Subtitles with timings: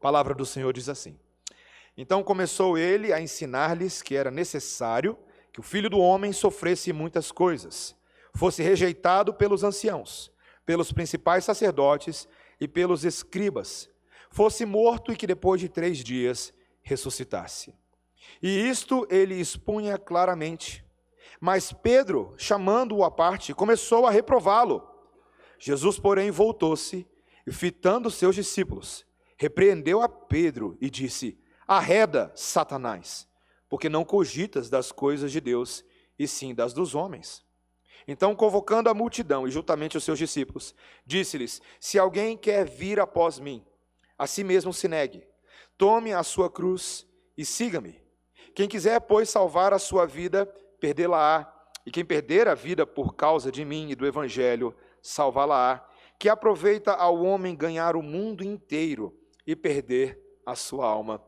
[0.00, 1.14] A palavra do Senhor diz assim:
[1.94, 5.14] Então começou ele a ensinar-lhes que era necessário
[5.52, 7.94] que o filho do homem sofresse muitas coisas,
[8.34, 10.32] fosse rejeitado pelos anciãos,
[10.64, 12.26] pelos principais sacerdotes
[12.58, 13.90] e pelos escribas,
[14.30, 17.74] fosse morto e que depois de três dias ressuscitasse.
[18.42, 20.82] E isto ele expunha claramente.
[21.38, 24.82] Mas Pedro, chamando-o à parte, começou a reprová-lo.
[25.58, 27.06] Jesus, porém, voltou-se
[27.46, 29.04] e, fitando seus discípulos,
[29.40, 33.26] repreendeu a Pedro e disse: Arreda, Satanás,
[33.70, 35.82] porque não cogitas das coisas de Deus,
[36.18, 37.42] e sim das dos homens.
[38.06, 40.74] Então, convocando a multidão e juntamente os seus discípulos,
[41.06, 43.64] disse-lhes: Se alguém quer vir após mim,
[44.18, 45.26] a si mesmo se negue,
[45.78, 47.98] tome a sua cruz e siga-me.
[48.54, 50.44] Quem quiser, pois, salvar a sua vida,
[50.78, 51.50] perdê-la-á.
[51.86, 55.82] E quem perder a vida por causa de mim e do evangelho, salvá-la-á.
[56.18, 61.22] Que aproveita ao homem ganhar o mundo inteiro e perder a sua alma.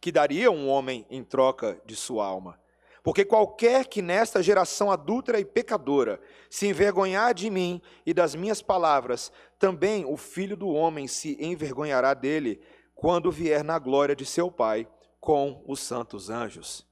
[0.00, 2.58] Que daria um homem em troca de sua alma?
[3.02, 8.60] Porque qualquer que nesta geração adúltera e pecadora se envergonhar de mim e das minhas
[8.60, 12.60] palavras, também o filho do homem se envergonhará dele
[12.94, 14.86] quando vier na glória de seu Pai
[15.20, 16.86] com os santos anjos.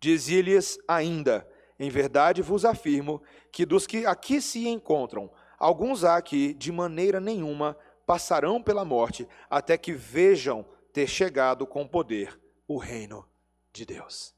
[0.00, 6.52] Dizia-lhes ainda: Em verdade vos afirmo que dos que aqui se encontram, alguns há que,
[6.52, 13.26] de maneira nenhuma, passarão pela morte, até que vejam ter chegado com poder o reino
[13.72, 14.34] de Deus.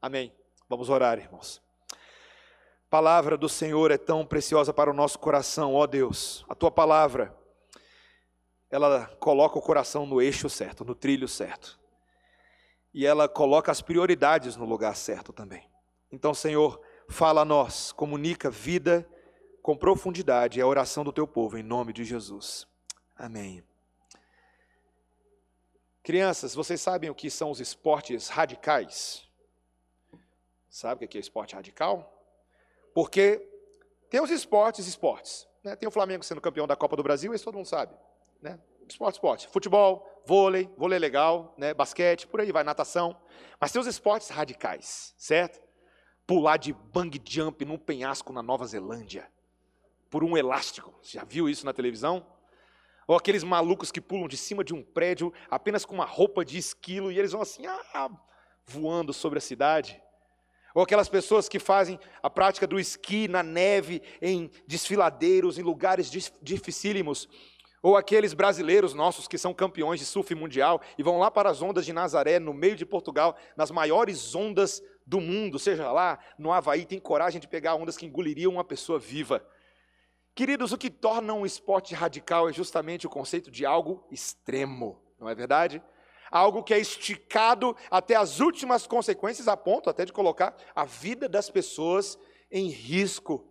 [0.00, 0.32] Amém.
[0.68, 1.62] Vamos orar, irmãos.
[2.88, 6.44] palavra do Senhor é tão preciosa para o nosso coração, ó Deus.
[6.48, 7.36] A tua palavra,
[8.70, 11.80] ela coloca o coração no eixo certo, no trilho certo
[12.92, 15.68] e ela coloca as prioridades no lugar certo também.
[16.10, 19.08] Então, Senhor, fala a nós, comunica vida
[19.62, 22.66] com profundidade, é a oração do teu povo, em nome de Jesus.
[23.20, 23.62] Amém.
[26.02, 29.28] Crianças, vocês sabem o que são os esportes radicais?
[30.70, 32.18] Sabe o que é esporte radical?
[32.94, 33.46] Porque
[34.08, 35.46] tem os esportes, esportes.
[35.62, 35.76] Né?
[35.76, 37.94] Tem o Flamengo sendo campeão da Copa do Brasil, isso todo mundo sabe.
[38.40, 38.58] Né?
[38.88, 39.48] Esporte, esporte.
[39.48, 41.74] Futebol, vôlei, vôlei é legal, né?
[41.74, 43.14] basquete, por aí vai, natação.
[43.60, 45.60] Mas tem os esportes radicais, certo?
[46.26, 49.30] Pular de bang jump num penhasco na Nova Zelândia,
[50.08, 50.98] por um elástico.
[51.02, 52.39] Você já viu isso na televisão?
[53.10, 56.56] Ou aqueles malucos que pulam de cima de um prédio apenas com uma roupa de
[56.56, 58.08] esquilo e eles vão assim, ah,
[58.64, 60.00] voando sobre a cidade.
[60.72, 66.08] Ou aquelas pessoas que fazem a prática do esqui na neve, em desfiladeiros, em lugares
[66.40, 67.28] dificílimos,
[67.82, 71.60] ou aqueles brasileiros nossos que são campeões de surf mundial e vão lá para as
[71.60, 76.52] ondas de Nazaré, no meio de Portugal, nas maiores ondas do mundo, seja lá no
[76.52, 79.44] Havaí, tem coragem de pegar ondas que engoliriam uma pessoa viva.
[80.34, 85.28] Queridos, o que torna um esporte radical é justamente o conceito de algo extremo, não
[85.28, 85.82] é verdade?
[86.30, 91.28] Algo que é esticado até as últimas consequências, a ponto até de colocar a vida
[91.28, 92.16] das pessoas
[92.50, 93.49] em risco.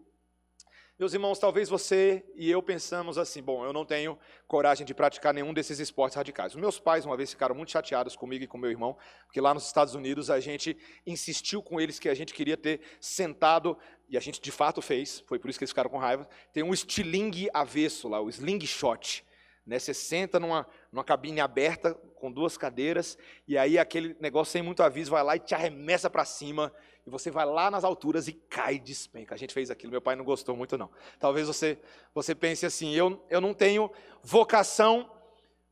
[1.00, 5.34] Meus irmãos, talvez você e eu pensamos assim: bom, eu não tenho coragem de praticar
[5.34, 6.54] nenhum desses esportes radicais.
[6.54, 9.54] Os meus pais, uma vez, ficaram muito chateados comigo e com meu irmão, porque lá
[9.54, 10.78] nos Estados Unidos a gente
[11.08, 13.78] insistiu com eles que a gente queria ter sentado,
[14.10, 16.28] e a gente de fato fez, foi por isso que eles ficaram com raiva.
[16.52, 19.24] Tem um estilingue avesso lá, o slingshot.
[19.66, 19.80] Né?
[19.80, 23.18] Você senta numa, numa cabine aberta, com duas cadeiras,
[23.48, 26.74] e aí aquele negócio sem muito aviso vai lá e te arremessa para cima
[27.06, 29.34] e você vai lá nas alturas e cai de despenca.
[29.34, 30.90] A gente fez aquilo, meu pai não gostou muito não.
[31.20, 31.80] Talvez você
[32.14, 33.90] você pense assim, eu, eu não tenho
[34.22, 35.10] vocação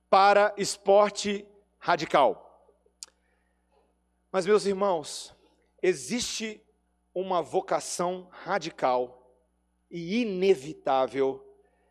[0.10, 1.46] para esporte
[1.78, 2.44] radical.
[4.32, 5.36] Mas meus irmãos,
[5.82, 6.62] existe
[7.14, 9.34] uma vocação radical
[9.90, 11.44] e inevitável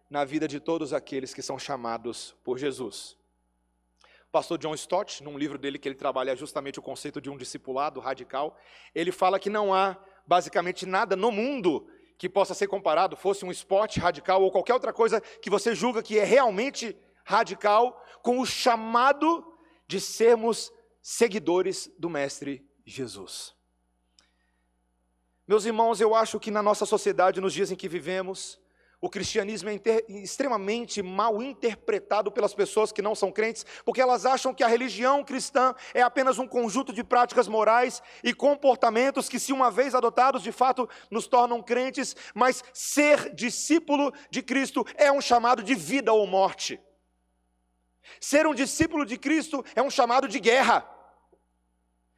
[0.09, 3.16] na vida de todos aqueles que são chamados por Jesus
[4.37, 8.01] pastor John Stott, num livro dele que ele trabalha justamente o conceito de um discipulado
[8.01, 8.55] radical,
[8.95, 11.89] ele fala que não há basicamente nada no mundo
[12.19, 16.03] que possa ser comparado, fosse um esporte radical ou qualquer outra coisa que você julga
[16.03, 19.57] que é realmente radical, com o chamado
[19.89, 23.55] de sermos seguidores do Mestre Jesus.
[25.49, 28.61] Meus irmãos, eu acho que na nossa sociedade, nos dias em que vivemos,
[29.01, 34.25] o cristianismo é inter, extremamente mal interpretado pelas pessoas que não são crentes, porque elas
[34.25, 39.39] acham que a religião cristã é apenas um conjunto de práticas morais e comportamentos que,
[39.39, 45.13] se uma vez adotados, de fato nos tornam crentes, mas ser discípulo de Cristo é
[45.13, 46.81] um chamado de vida ou morte.
[48.19, 50.89] Ser um discípulo de Cristo é um chamado de guerra.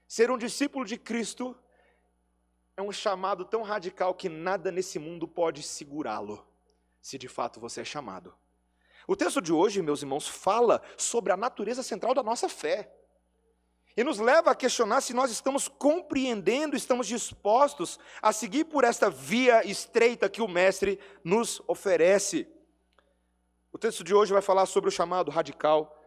[0.07, 1.57] Ser um discípulo de Cristo
[2.77, 6.48] é um chamado tão radical que nada nesse mundo pode segurá-lo
[7.09, 8.35] se de fato você é chamado.
[9.07, 12.95] O texto de hoje, meus irmãos, fala sobre a natureza central da nossa fé.
[13.97, 19.09] E nos leva a questionar se nós estamos compreendendo, estamos dispostos a seguir por esta
[19.09, 22.47] via estreita que o Mestre nos oferece.
[23.73, 25.99] O texto de hoje vai falar sobre o chamado radical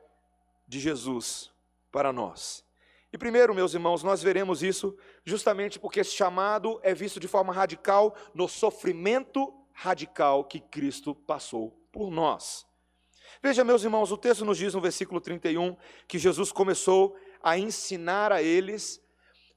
[0.68, 1.52] de Jesus
[1.92, 2.64] para nós.
[3.12, 4.96] E primeiro, meus irmãos, nós veremos isso
[5.26, 11.72] justamente porque esse chamado é visto de forma radical no sofrimento radical que Cristo passou
[11.92, 12.66] por nós.
[13.42, 15.76] Veja, meus irmãos, o texto nos diz no versículo 31
[16.08, 19.02] que Jesus começou a ensinar a eles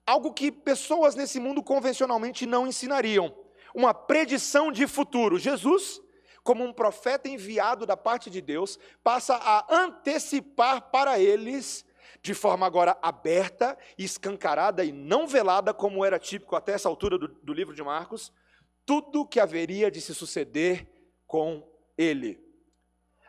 [0.06, 3.34] algo que pessoas nesse mundo convencionalmente não ensinariam,
[3.74, 5.38] uma predição de futuro.
[5.38, 6.00] Jesus,
[6.42, 11.84] como um profeta enviado da parte de Deus, passa a antecipar para eles
[12.22, 17.28] de forma agora aberta, escancarada e não velada, como era típico até essa altura do,
[17.28, 18.32] do livro de Marcos,
[18.86, 20.86] tudo que haveria de se suceder
[21.26, 21.62] com
[21.96, 22.44] ele.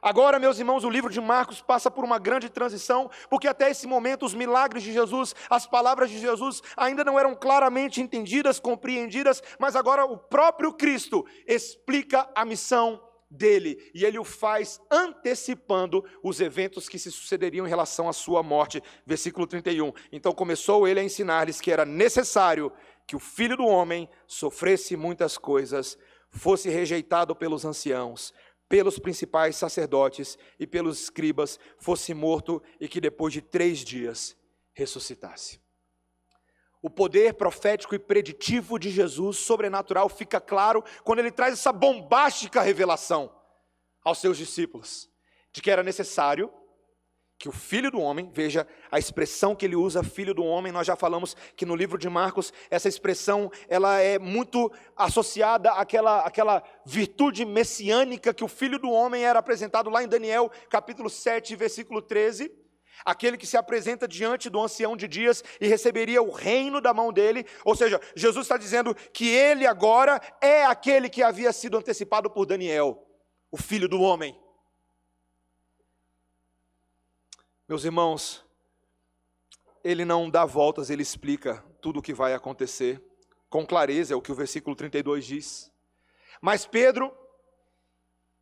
[0.06, 3.88] Agora, meus irmãos, o livro de Marcos passa por uma grande transição, porque até esse
[3.88, 9.42] momento os milagres de Jesus, as palavras de Jesus ainda não eram claramente entendidas, compreendidas,
[9.58, 13.02] mas agora o próprio Cristo explica a missão
[13.32, 18.44] dele e ele o faz antecipando os eventos que se sucederiam em relação à sua
[18.44, 18.84] morte.
[19.06, 19.92] Versículo 31.
[20.12, 22.72] Então começou ele a ensinar-lhes que era necessário
[23.08, 25.98] que o filho do homem sofresse muitas coisas,
[26.30, 28.34] fosse rejeitado pelos anciãos
[28.68, 34.36] pelos principais sacerdotes e pelos escribas, fosse morto e que depois de três dias
[34.74, 35.60] ressuscitasse.
[36.82, 42.62] O poder profético e preditivo de Jesus, sobrenatural, fica claro quando ele traz essa bombástica
[42.62, 43.34] revelação
[44.04, 45.10] aos seus discípulos
[45.52, 46.52] de que era necessário
[47.38, 50.88] que o filho do homem, veja a expressão que ele usa, filho do homem, nós
[50.88, 56.64] já falamos que no livro de Marcos, essa expressão, ela é muito associada àquela, àquela
[56.86, 62.02] virtude messiânica que o filho do homem era apresentado lá em Daniel, capítulo 7, versículo
[62.02, 62.52] 13,
[63.04, 67.12] aquele que se apresenta diante do ancião de dias e receberia o reino da mão
[67.12, 72.30] dele, ou seja, Jesus está dizendo que ele agora é aquele que havia sido antecipado
[72.30, 73.06] por Daniel,
[73.52, 74.45] o filho do homem.
[77.68, 78.46] Meus irmãos,
[79.84, 83.04] ele não dá voltas, ele explica tudo o que vai acontecer
[83.50, 85.72] com clareza, é o que o versículo 32 diz.
[86.40, 87.12] Mas Pedro,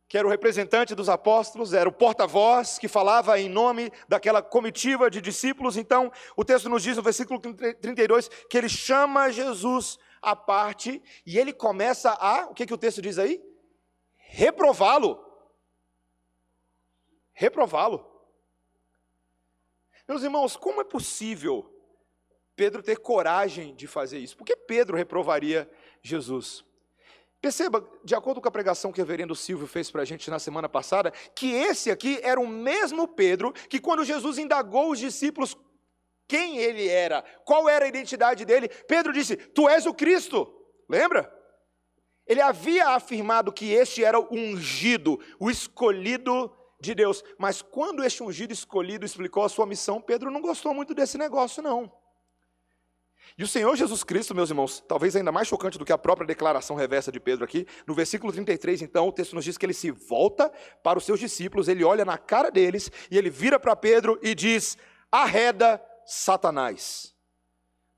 [0.06, 5.10] que era o representante dos apóstolos, era o porta-voz que falava em nome daquela comitiva
[5.10, 5.78] de discípulos.
[5.78, 11.38] Então, o texto nos diz no versículo 32 que ele chama Jesus à parte e
[11.38, 13.42] ele começa a, o que, que o texto diz aí?
[14.16, 15.18] Reprová-lo.
[17.32, 18.13] Reprová-lo.
[20.06, 21.70] Meus irmãos, como é possível
[22.54, 24.36] Pedro ter coragem de fazer isso?
[24.36, 25.70] Por que Pedro reprovaria
[26.02, 26.64] Jesus?
[27.40, 30.38] Perceba, de acordo com a pregação que o reverendo Silvio fez para a gente na
[30.38, 35.56] semana passada, que esse aqui era o mesmo Pedro que, quando Jesus indagou os discípulos
[36.26, 40.50] quem ele era, qual era a identidade dele, Pedro disse: Tu és o Cristo.
[40.88, 41.30] Lembra?
[42.26, 46.50] Ele havia afirmado que este era o ungido, o escolhido
[46.84, 47.24] de Deus.
[47.38, 51.62] Mas quando este ungido escolhido explicou a sua missão, Pedro não gostou muito desse negócio,
[51.62, 51.90] não.
[53.36, 56.26] E o Senhor Jesus Cristo, meus irmãos, talvez ainda mais chocante do que a própria
[56.26, 59.74] declaração reversa de Pedro aqui, no versículo 33, então, o texto nos diz que ele
[59.74, 60.52] se volta
[60.82, 64.34] para os seus discípulos, ele olha na cara deles e ele vira para Pedro e
[64.34, 64.78] diz:
[65.10, 67.12] Arreda Satanás,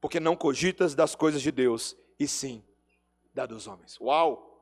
[0.00, 2.64] porque não cogitas das coisas de Deus, e sim
[3.34, 4.00] da dos homens.
[4.00, 4.54] Uau!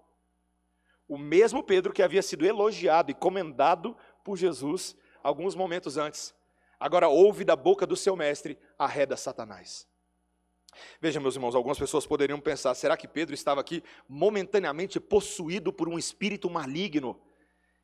[1.07, 6.35] O mesmo Pedro que havia sido elogiado e comendado por Jesus alguns momentos antes.
[6.81, 9.87] Agora ouve da boca do seu mestre, arreda Satanás.
[11.01, 15.89] Veja, meus irmãos, algumas pessoas poderiam pensar: será que Pedro estava aqui momentaneamente possuído por
[15.89, 17.21] um espírito maligno?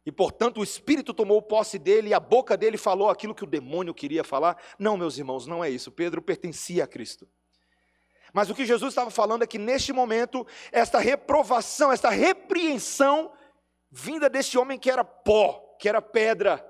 [0.05, 3.47] E portanto o espírito tomou posse dele e a boca dele falou aquilo que o
[3.47, 4.61] demônio queria falar?
[4.79, 5.93] Não, meus irmãos, não é isso.
[5.93, 7.29] Pedro pertencia a Cristo.
[8.33, 13.33] Mas o que Jesus estava falando é que neste momento, esta reprovação, esta repreensão
[13.91, 16.65] vinda deste homem que era pó, que era pedra,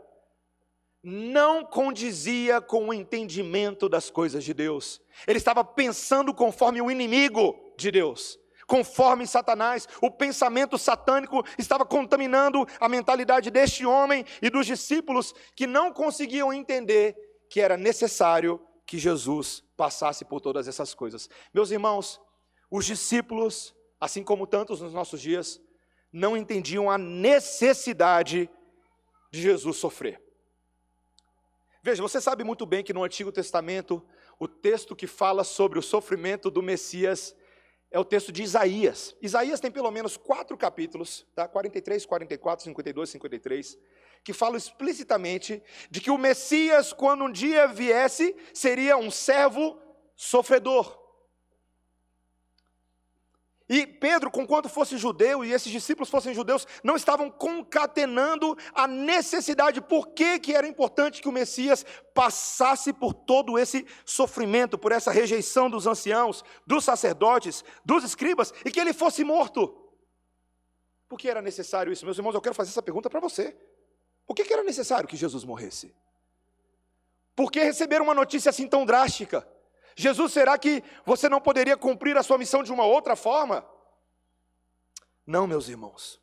[1.02, 5.02] não condizia com o entendimento das coisas de Deus.
[5.26, 8.38] Ele estava pensando conforme o inimigo de Deus,
[8.68, 9.88] conforme Satanás.
[10.00, 16.52] O pensamento satânico estava contaminando a mentalidade deste homem e dos discípulos que não conseguiam
[16.52, 17.16] entender
[17.48, 21.28] que era necessário que Jesus passasse por todas essas coisas.
[21.52, 22.20] Meus irmãos,
[22.70, 25.60] os discípulos, assim como tantos nos nossos dias,
[26.12, 28.48] não entendiam a necessidade
[29.30, 30.20] de Jesus sofrer.
[31.82, 34.04] Veja, você sabe muito bem que no Antigo Testamento,
[34.38, 37.34] o texto que fala sobre o sofrimento do Messias
[37.90, 39.16] é o texto de Isaías.
[39.20, 41.48] Isaías tem pelo menos quatro capítulos, tá?
[41.48, 43.78] 43, 44, 52, 53,
[44.22, 49.80] que falam explicitamente de que o Messias, quando um dia viesse, seria um servo
[50.14, 50.98] sofredor.
[53.72, 59.80] E Pedro, conquanto fosse judeu e esses discípulos fossem judeus, não estavam concatenando a necessidade,
[59.80, 65.12] por que, que era importante que o Messias passasse por todo esse sofrimento, por essa
[65.12, 69.72] rejeição dos anciãos, dos sacerdotes, dos escribas, e que ele fosse morto.
[71.08, 72.04] Por que era necessário isso?
[72.04, 73.56] Meus irmãos, eu quero fazer essa pergunta para você.
[74.26, 75.94] Por que, que era necessário que Jesus morresse?
[77.36, 79.46] Por que receber uma notícia assim tão drástica?
[80.00, 83.66] Jesus, será que você não poderia cumprir a sua missão de uma outra forma?
[85.26, 86.18] Não, meus irmãos.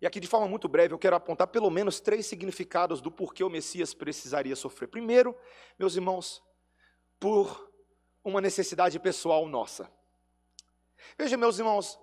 [0.00, 3.42] E aqui, de forma muito breve, eu quero apontar pelo menos três significados do porquê
[3.42, 4.86] o Messias precisaria sofrer.
[4.86, 5.36] Primeiro,
[5.76, 6.40] meus irmãos,
[7.18, 7.68] por
[8.22, 9.90] uma necessidade pessoal nossa.
[11.18, 11.98] Veja, meus irmãos,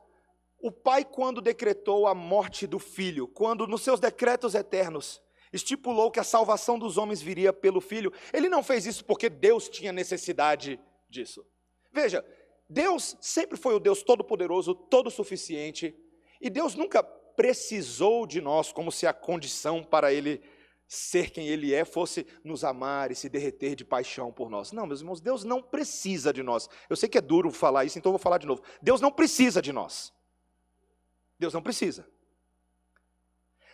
[0.59, 5.21] o Pai, quando decretou a morte do filho, quando nos seus decretos eternos
[5.55, 9.69] estipulou que a salvação dos homens viria pelo Filho, ele não fez isso porque Deus
[9.69, 11.45] tinha necessidade disso.
[11.91, 12.25] Veja,
[12.69, 15.95] Deus sempre foi o Deus todo-poderoso, todo-suficiente,
[16.41, 20.41] e Deus nunca precisou de nós como se a condição para ele
[20.87, 24.71] ser quem ele é fosse nos amar e se derreter de paixão por nós.
[24.71, 26.69] Não, meus irmãos, Deus não precisa de nós.
[26.89, 28.61] Eu sei que é duro falar isso, então eu vou falar de novo.
[28.81, 30.13] Deus não precisa de nós.
[31.39, 32.07] Deus não precisa.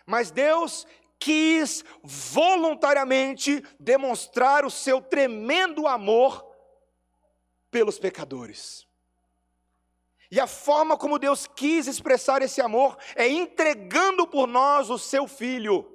[0.06, 0.86] Mas Deus
[1.22, 6.44] quis voluntariamente demonstrar o seu tremendo amor
[7.70, 8.86] pelos pecadores.
[10.30, 15.28] E a forma como Deus quis expressar esse amor é entregando por nós o seu
[15.28, 15.88] filho,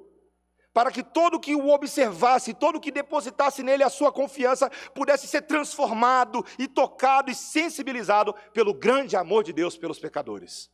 [0.72, 5.41] para que todo que o observasse, todo que depositasse nele a sua confiança, pudesse ser
[5.41, 10.72] transformado e tocado e sensibilizado pelo grande amor de Deus pelos pecadores.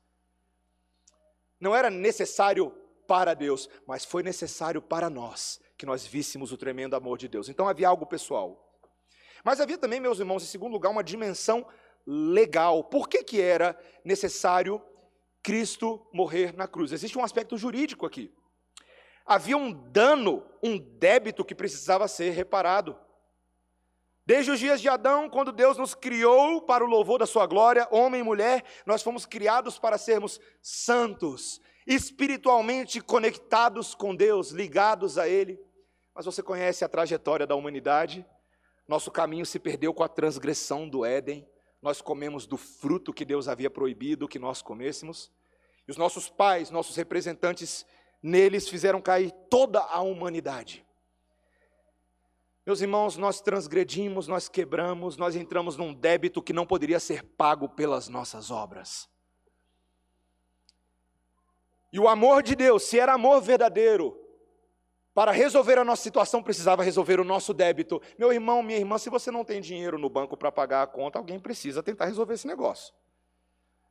[1.60, 6.95] Não era necessário para Deus, mas foi necessário para nós que nós víssemos o tremendo
[6.95, 7.50] amor de Deus.
[7.50, 8.74] Então havia algo pessoal.
[9.43, 11.65] Mas havia também, meus irmãos, em segundo lugar, uma dimensão
[12.05, 12.83] legal.
[12.83, 14.81] Por que, que era necessário
[15.41, 16.91] Cristo morrer na cruz?
[16.91, 18.33] Existe um aspecto jurídico aqui.
[19.25, 22.98] Havia um dano, um débito que precisava ser reparado.
[24.25, 27.88] Desde os dias de Adão, quando Deus nos criou para o louvor da sua glória,
[27.92, 35.27] homem e mulher, nós fomos criados para sermos santos, espiritualmente conectados com Deus, ligados a
[35.27, 35.60] Ele.
[36.15, 38.25] Mas você conhece a trajetória da humanidade?
[38.88, 41.46] Nosso caminho se perdeu com a transgressão do Éden.
[41.82, 45.30] Nós comemos do fruto que Deus havia proibido que nós comêssemos.
[45.86, 47.86] E os nossos pais, nossos representantes
[48.22, 50.82] neles, fizeram cair toda a humanidade.
[52.65, 57.67] Meus irmãos, nós transgredimos, nós quebramos, nós entramos num débito que não poderia ser pago
[57.67, 59.10] pelas nossas obras.
[61.91, 64.17] E o amor de Deus, se era amor verdadeiro,
[65.13, 68.01] para resolver a nossa situação precisava resolver o nosso débito.
[68.17, 71.20] Meu irmão, minha irmã, se você não tem dinheiro no banco para pagar a conta,
[71.20, 72.93] alguém precisa tentar resolver esse negócio.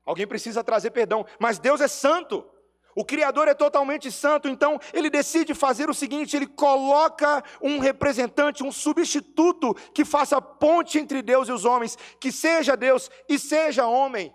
[0.05, 2.45] Alguém precisa trazer perdão, mas Deus é santo.
[2.95, 8.63] O Criador é totalmente santo, então ele decide fazer o seguinte: ele coloca um representante,
[8.63, 13.87] um substituto que faça ponte entre Deus e os homens, que seja Deus e seja
[13.87, 14.35] homem.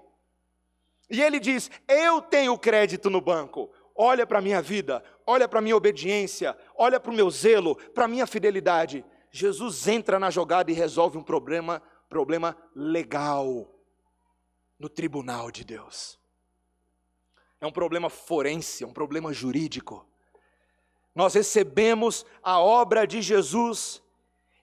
[1.09, 3.71] E ele diz: Eu tenho crédito no banco.
[3.99, 7.75] Olha para a minha vida, olha para a minha obediência, olha para o meu zelo,
[7.95, 9.03] para a minha fidelidade.
[9.31, 13.73] Jesus entra na jogada e resolve um problema, problema legal
[14.79, 16.16] no tribunal de Deus.
[17.59, 20.05] É um problema forense, é um problema jurídico.
[21.15, 24.03] Nós recebemos a obra de Jesus,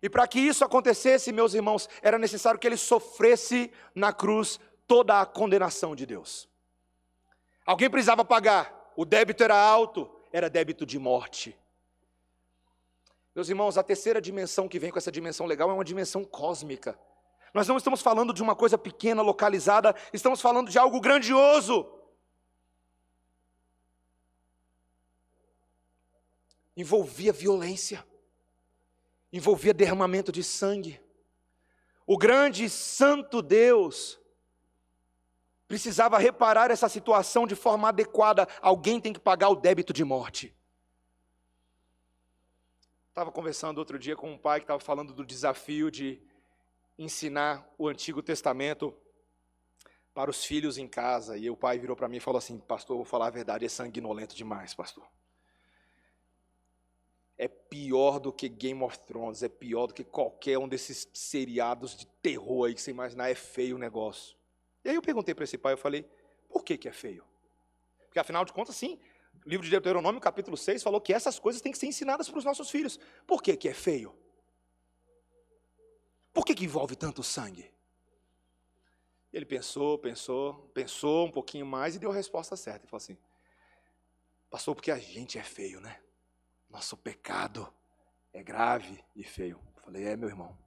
[0.01, 5.21] e para que isso acontecesse, meus irmãos, era necessário que ele sofresse na cruz toda
[5.21, 6.49] a condenação de Deus.
[7.67, 11.59] Alguém precisava pagar, o débito era alto, era débito de morte.
[13.35, 16.97] Meus irmãos, a terceira dimensão que vem com essa dimensão legal é uma dimensão cósmica.
[17.53, 21.94] Nós não estamos falando de uma coisa pequena, localizada, estamos falando de algo grandioso.
[26.77, 28.05] Envolvia violência,
[29.33, 31.01] envolvia derramamento de sangue.
[32.07, 34.21] O grande santo Deus
[35.67, 38.47] precisava reparar essa situação de forma adequada.
[38.61, 40.55] Alguém tem que pagar o débito de morte.
[43.09, 46.21] Estava conversando outro dia com um pai que estava falando do desafio de
[46.99, 48.93] ensinar o Antigo Testamento
[50.13, 51.37] para os filhos em casa.
[51.37, 53.69] E o pai virou para mim e falou assim: Pastor, vou falar a verdade, é
[53.69, 55.05] sanguinolento demais, pastor.
[57.37, 61.97] É pior do que Game of Thrones, é pior do que qualquer um desses seriados
[61.97, 64.37] de terror aí que você imaginar, é feio o negócio.
[64.85, 66.09] E aí eu perguntei para esse pai, eu falei,
[66.49, 67.25] por que, que é feio?
[68.07, 68.99] Porque afinal de contas, sim,
[69.45, 72.39] O livro de Deuteronômio, capítulo 6, falou que essas coisas têm que ser ensinadas para
[72.39, 72.99] os nossos filhos.
[73.27, 74.15] Por que, que é feio?
[76.33, 77.71] Por que, que envolve tanto sangue?
[79.33, 82.85] Ele pensou, pensou, pensou um pouquinho mais e deu a resposta certa.
[82.85, 83.19] Ele falou assim:
[84.49, 86.01] Passou porque a gente é feio, né?
[86.75, 87.73] Nosso pecado
[88.33, 89.61] é grave e feio.
[89.85, 90.59] Falei: É, meu irmão.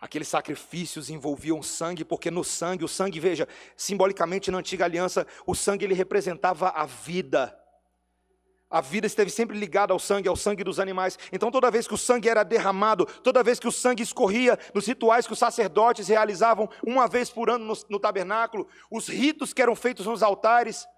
[0.00, 3.46] Aqueles sacrifícios envolviam sangue, porque no sangue, o sangue, veja,
[3.76, 7.56] simbolicamente na antiga aliança, o sangue ele representava a vida.
[8.70, 11.18] A vida esteve sempre ligada ao sangue, ao sangue dos animais.
[11.30, 14.86] Então, toda vez que o sangue era derramado, toda vez que o sangue escorria nos
[14.86, 19.60] rituais que os sacerdotes realizavam uma vez por ano no, no tabernáculo, os ritos que
[19.60, 20.88] eram feitos nos altares,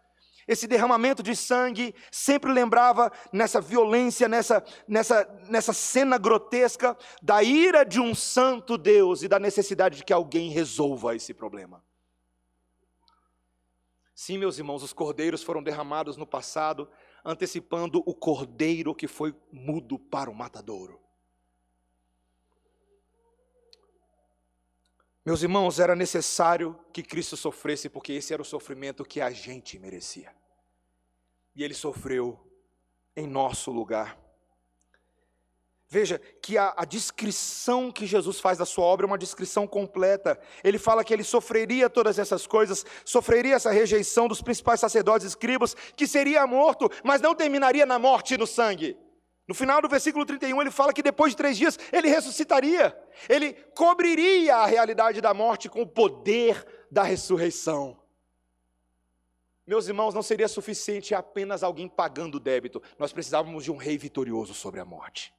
[0.47, 7.85] esse derramamento de sangue sempre lembrava nessa violência, nessa, nessa, nessa cena grotesca da ira
[7.85, 11.83] de um santo Deus e da necessidade de que alguém resolva esse problema.
[14.15, 16.89] Sim, meus irmãos, os cordeiros foram derramados no passado,
[17.25, 21.04] antecipando o cordeiro que foi mudo para o matadouro.
[25.25, 29.79] Meus irmãos, era necessário que Cristo sofresse, porque esse era o sofrimento que a gente
[29.79, 30.31] merecia.
[31.57, 32.39] E ele sofreu
[33.17, 34.19] em nosso lugar.
[35.89, 40.39] Veja que a, a, descrição que Jesus faz da sua obra é uma descrição completa.
[40.63, 45.29] Ele fala que ele sofreria todas essas coisas, sofreria essa rejeição dos principais sacerdotes e
[45.29, 48.97] escribas, que seria morto, mas não terminaria na morte e no sangue.
[49.47, 52.97] No final do versículo 31, ele fala que depois de três dias ele ressuscitaria,
[53.29, 58.01] ele cobriria a realidade da morte com o poder da ressurreição.
[59.67, 63.99] Meus irmãos, não seria suficiente apenas alguém pagando o débito, nós precisávamos de um rei
[63.99, 65.35] vitorioso sobre a morte.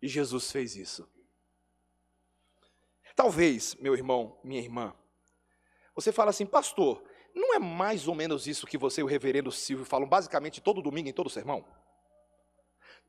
[0.00, 1.08] E Jesus fez isso.
[3.14, 4.94] Talvez, meu irmão, minha irmã,
[5.94, 7.02] você fala assim, pastor,
[7.34, 10.82] não é mais ou menos isso que você e o reverendo Silvio falam basicamente todo
[10.82, 11.64] domingo em todo sermão?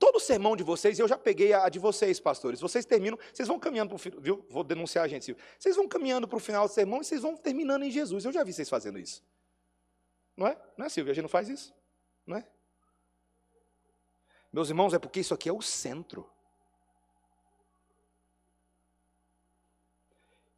[0.04, 2.60] Todo sermão de vocês, eu já peguei a de vocês, pastores.
[2.60, 4.46] Vocês terminam, vocês vão caminhando para o final, viu?
[4.50, 5.42] Vou denunciar a gente, Silvio.
[5.58, 8.26] Vocês vão caminhando para o final do sermão e vocês vão terminando em Jesus.
[8.26, 9.24] Eu já vi vocês fazendo isso.
[10.36, 10.62] Não é?
[10.76, 11.10] Não é, Silvio?
[11.10, 11.74] A gente não faz isso?
[12.28, 12.46] Não é?
[14.52, 16.30] Meus irmãos, é porque isso aqui é o centro.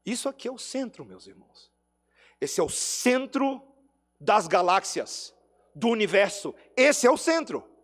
[0.04, 1.72] Isso aqui é o centro, meus irmãos.
[2.41, 3.62] Esse é o centro
[4.20, 5.36] das galáxias,
[5.76, 6.56] do universo.
[6.76, 7.75] Esse é o centro.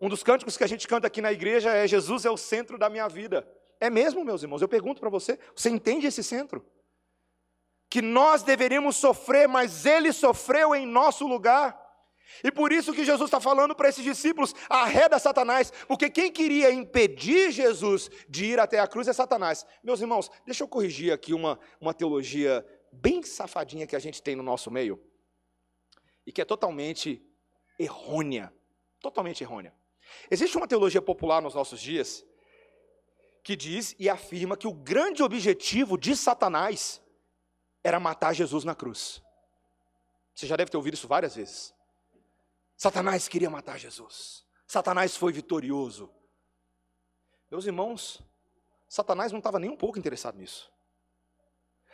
[0.00, 2.78] Um dos cânticos que a gente canta aqui na igreja é Jesus é o centro
[2.78, 3.48] da minha vida.
[3.80, 4.62] É mesmo, meus irmãos?
[4.62, 6.64] Eu pergunto para você, você entende esse centro?
[7.90, 11.86] Que nós deveríamos sofrer, mas Ele sofreu em nosso lugar.
[12.44, 16.70] E por isso que Jesus está falando para esses discípulos, arreda Satanás, porque quem queria
[16.70, 19.66] impedir Jesus de ir até a cruz é Satanás.
[19.82, 24.36] Meus irmãos, deixa eu corrigir aqui uma, uma teologia bem safadinha que a gente tem
[24.36, 25.02] no nosso meio,
[26.26, 27.22] e que é totalmente
[27.78, 28.52] errônea,
[29.00, 29.74] totalmente errônea.
[30.30, 32.24] Existe uma teologia popular nos nossos dias
[33.42, 37.00] que diz e afirma que o grande objetivo de Satanás
[37.82, 39.22] era matar Jesus na cruz.
[40.34, 41.74] Você já deve ter ouvido isso várias vezes.
[42.76, 44.44] Satanás queria matar Jesus.
[44.66, 46.10] Satanás foi vitorioso.
[47.50, 48.20] Meus irmãos,
[48.88, 50.70] Satanás não estava nem um pouco interessado nisso.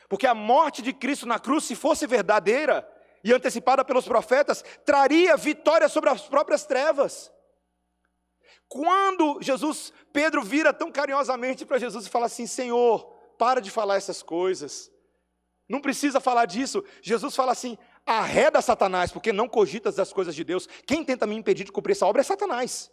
[0.09, 2.87] Porque a morte de Cristo na cruz, se fosse verdadeira
[3.23, 7.33] e antecipada pelos profetas, traria vitória sobre as próprias trevas.
[8.75, 13.05] Quando Jesus, Pedro vira tão carinhosamente para Jesus e fala assim: Senhor,
[13.39, 14.91] para de falar essas coisas.
[15.69, 16.85] Não precisa falar disso.
[17.01, 20.67] Jesus fala assim: arreda Satanás, porque não cogitas das coisas de Deus.
[20.89, 22.91] Quem tenta me impedir de cumprir essa obra é Satanás.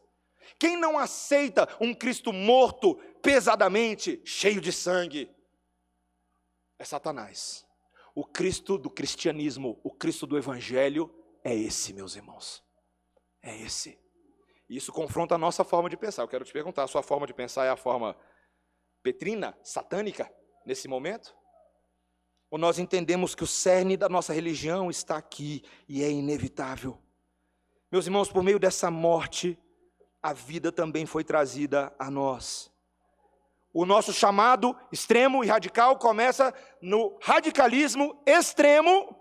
[0.59, 5.35] Quem não aceita um Cristo morto pesadamente, cheio de sangue,
[6.77, 7.65] é Satanás.
[8.13, 11.11] O Cristo do cristianismo, o Cristo do Evangelho,
[11.43, 12.63] é esse, meus irmãos.
[13.41, 14.00] É esse.
[14.71, 16.21] Isso confronta a nossa forma de pensar.
[16.21, 18.15] Eu quero te perguntar: a sua forma de pensar é a forma
[19.03, 20.31] petrina, satânica,
[20.65, 21.35] nesse momento?
[22.49, 26.97] Ou nós entendemos que o cerne da nossa religião está aqui e é inevitável?
[27.91, 29.59] Meus irmãos, por meio dessa morte,
[30.23, 32.71] a vida também foi trazida a nós.
[33.73, 39.17] O nosso chamado extremo e radical começa no radicalismo extremo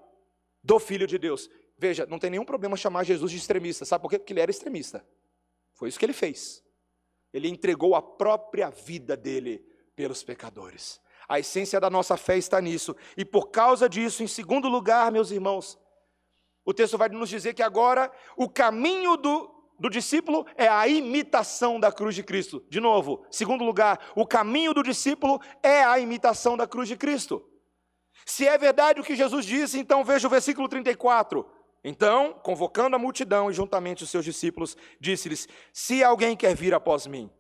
[0.63, 1.51] do Filho de Deus.
[1.77, 4.19] Veja, não tem nenhum problema chamar Jesus de extremista, sabe por quê?
[4.19, 5.05] Porque ele era extremista.
[5.81, 6.63] Foi isso que ele fez.
[7.33, 9.65] Ele entregou a própria vida dele
[9.97, 11.01] pelos pecadores.
[11.27, 12.95] A essência da nossa fé está nisso.
[13.17, 15.79] E por causa disso, em segundo lugar, meus irmãos,
[16.67, 21.81] o texto vai nos dizer que agora o caminho do, do discípulo é a imitação
[21.81, 22.63] da cruz de Cristo.
[22.69, 27.43] De novo, segundo lugar, o caminho do discípulo é a imitação da cruz de Cristo.
[28.27, 31.51] Se é verdade o que Jesus disse, então veja o versículo 34.
[31.83, 37.07] Então, convocando a multidão e juntamente os seus discípulos, disse-lhes: Se alguém quer vir após
[37.07, 37.31] mim,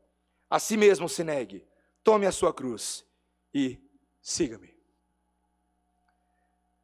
[0.48, 1.64] a si mesmo se negue,
[2.02, 3.04] tome a sua cruz
[3.52, 3.78] e
[4.22, 4.74] siga-me.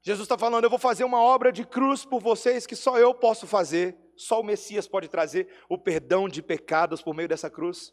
[0.02, 3.14] Jesus está falando: Eu vou fazer uma obra de cruz por vocês que só eu
[3.14, 7.92] posso fazer, só o Messias pode trazer o perdão de pecados por meio dessa cruz.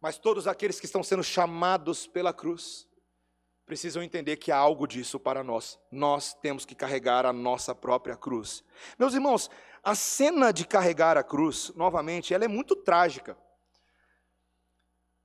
[0.00, 2.88] Mas todos aqueles que estão sendo chamados pela cruz,
[3.72, 5.80] precisam entender que há algo disso para nós.
[5.90, 8.62] Nós temos que carregar a nossa própria cruz.
[8.98, 9.48] Meus irmãos,
[9.82, 13.34] a cena de carregar a cruz, novamente, ela é muito trágica.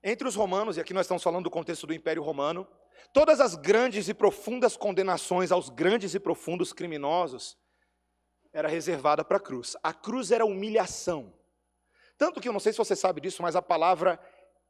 [0.01, 2.65] Entre os romanos, e aqui nós estamos falando do contexto do Império Romano,
[3.11, 7.57] todas as grandes e profundas condenações aos grandes e profundos criminosos
[8.53, 9.75] era reservada para a cruz.
[9.83, 11.33] A cruz era humilhação.
[12.17, 14.17] Tanto que eu não sei se você sabe disso, mas a palavra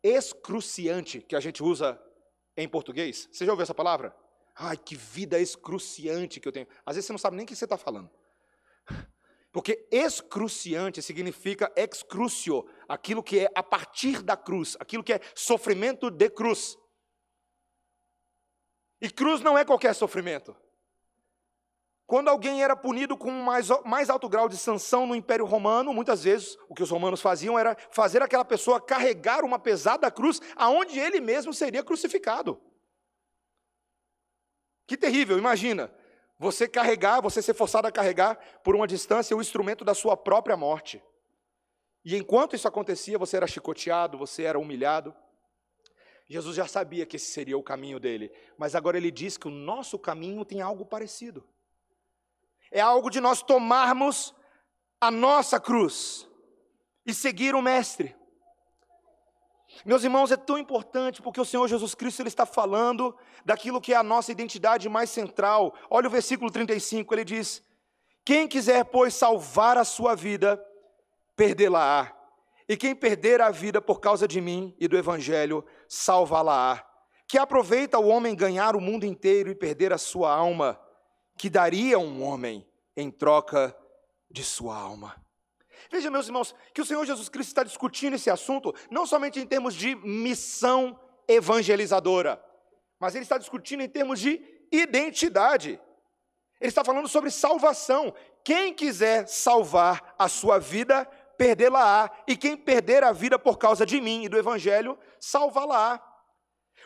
[0.02, 2.02] excruciante que a gente usa
[2.58, 3.30] em português.
[3.32, 4.16] Você já ouviu essa palavra?
[4.56, 6.68] Ai, que vida excruciante que eu tenho.
[6.86, 8.10] Às vezes você não sabe nem o que você está falando.
[9.52, 16.10] Porque excruciante significa excrucio, aquilo que é a partir da cruz, aquilo que é sofrimento
[16.10, 16.78] de cruz.
[19.00, 20.56] E cruz não é qualquer sofrimento.
[22.08, 26.24] Quando alguém era punido com mais, mais alto grau de sanção no Império Romano, muitas
[26.24, 30.98] vezes o que os romanos faziam era fazer aquela pessoa carregar uma pesada cruz aonde
[30.98, 32.62] ele mesmo seria crucificado.
[34.88, 35.94] Que terrível, imagina.
[36.40, 40.56] Você carregar, você ser forçado a carregar por uma distância o instrumento da sua própria
[40.56, 41.04] morte.
[42.06, 45.14] E enquanto isso acontecia, você era chicoteado, você era humilhado.
[46.30, 49.52] Jesus já sabia que esse seria o caminho dele, mas agora ele diz que o
[49.52, 51.44] nosso caminho tem algo parecido
[52.72, 54.34] é algo de nós tomarmos
[55.00, 56.28] a nossa cruz
[57.06, 58.16] e seguir o Mestre.
[59.86, 63.94] Meus irmãos, é tão importante porque o Senhor Jesus Cristo ele está falando daquilo que
[63.94, 65.74] é a nossa identidade mais central.
[65.90, 67.64] Olha o versículo 35, ele diz:
[68.26, 70.62] Quem quiser, pois, salvar a sua vida,
[71.36, 72.14] perdê-la-á.
[72.68, 76.84] E quem perder a vida por causa de mim e do Evangelho, salvá-la-á.
[77.28, 80.80] Que aproveita o homem ganhar o mundo inteiro e perder a sua alma
[81.38, 83.76] que daria um homem em troca
[84.30, 85.16] de sua alma.
[85.92, 89.46] Veja, meus irmãos, que o Senhor Jesus Cristo está discutindo esse assunto não somente em
[89.46, 92.44] termos de missão evangelizadora,
[93.00, 95.80] mas ele está discutindo em termos de identidade.
[96.60, 98.14] Ele está falando sobre salvação.
[98.44, 101.06] Quem quiser salvar a sua vida,
[101.38, 106.02] perdê-la-á, e quem perder a vida por causa de mim e do evangelho, salvá-la-á.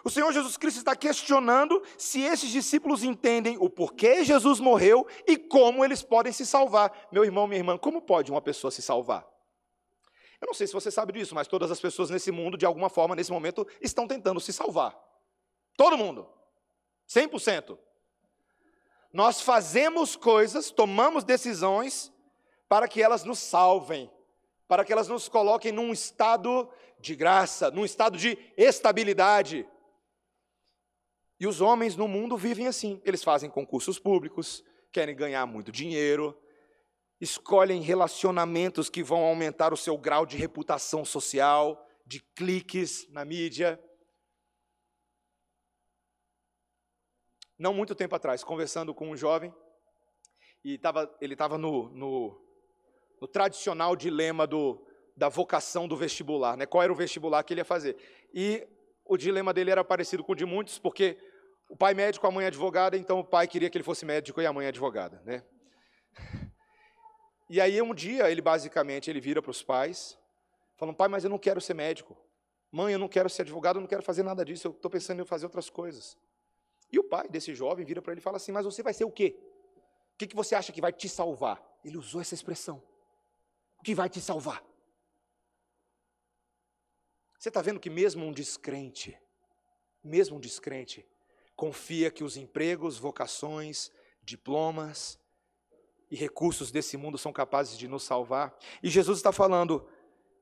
[0.03, 5.37] O Senhor Jesus Cristo está questionando se esses discípulos entendem o porquê Jesus morreu e
[5.37, 7.07] como eles podem se salvar.
[7.11, 9.27] Meu irmão, minha irmã, como pode uma pessoa se salvar?
[10.41, 12.89] Eu não sei se você sabe disso, mas todas as pessoas nesse mundo, de alguma
[12.89, 14.97] forma, nesse momento, estão tentando se salvar.
[15.77, 16.27] Todo mundo.
[17.07, 17.77] 100%.
[19.13, 22.11] Nós fazemos coisas, tomamos decisões
[22.67, 24.09] para que elas nos salvem,
[24.67, 26.67] para que elas nos coloquem num estado
[26.99, 29.67] de graça, num estado de estabilidade.
[31.41, 33.01] E os homens no mundo vivem assim.
[33.03, 36.39] Eles fazem concursos públicos, querem ganhar muito dinheiro,
[37.19, 43.83] escolhem relacionamentos que vão aumentar o seu grau de reputação social, de cliques na mídia.
[47.57, 49.51] Não muito tempo atrás, conversando com um jovem,
[50.63, 52.39] e tava, ele estava no, no,
[53.19, 54.79] no, tradicional dilema do,
[55.17, 56.67] da vocação do vestibular, né?
[56.67, 57.97] qual era o vestibular que ele ia fazer.
[58.31, 58.67] E
[59.03, 61.17] o dilema dele era parecido com o de muitos, porque
[61.71, 64.45] o pai médico, a mãe advogada, então o pai queria que ele fosse médico e
[64.45, 65.41] a mãe advogada, né?
[67.49, 70.19] E aí um dia ele basicamente ele vira para os pais,
[70.75, 72.17] falando: "Pai, mas eu não quero ser médico.
[72.69, 74.67] Mãe, eu não quero ser advogado, eu não quero fazer nada disso.
[74.67, 76.17] Eu estou pensando em fazer outras coisas."
[76.91, 79.05] E o pai desse jovem vira para ele e fala assim: "Mas você vai ser
[79.05, 79.39] o quê?
[80.13, 82.83] O que, que você acha que vai te salvar?" Ele usou essa expressão.
[83.79, 84.61] O que vai te salvar?
[87.39, 89.17] Você está vendo que mesmo um descrente,
[90.03, 91.07] mesmo um descrente,
[91.61, 93.91] confia que os empregos, vocações,
[94.23, 95.19] diplomas
[96.09, 98.51] e recursos desse mundo são capazes de nos salvar.
[98.81, 99.87] E Jesus está falando: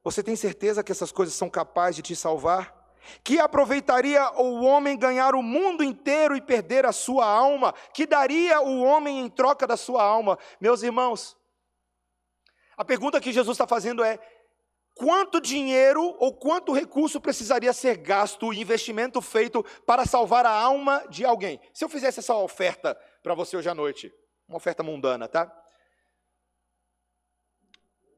[0.02, 2.74] você tem certeza que essas coisas são capazes de te salvar?
[3.22, 7.74] Que aproveitaria o homem ganhar o mundo inteiro e perder a sua alma?
[7.94, 10.40] Que daria o homem em troca da sua alma?
[10.58, 11.36] Meus irmãos,
[12.78, 14.18] a pergunta que Jesus está fazendo é:
[15.00, 21.24] quanto dinheiro ou quanto recurso precisaria ser gasto, investimento feito para salvar a alma de
[21.24, 21.58] alguém.
[21.74, 24.14] Se eu fizesse essa oferta para você hoje à noite,
[24.46, 25.50] uma oferta mundana, tá?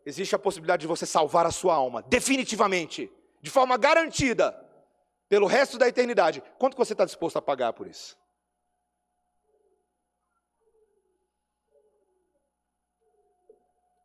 [0.04, 4.52] Existe a possibilidade de você salvar a sua alma, definitivamente, de forma garantida,
[5.30, 6.42] pelo resto da eternidade.
[6.58, 8.18] Quanto você está disposto a pagar por isso?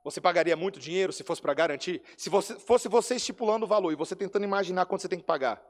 [0.06, 2.00] Você pagaria muito dinheiro se fosse para garantir?
[2.16, 5.24] Se você, fosse você estipulando o valor e você tentando imaginar quanto você tem que
[5.24, 5.60] pagar.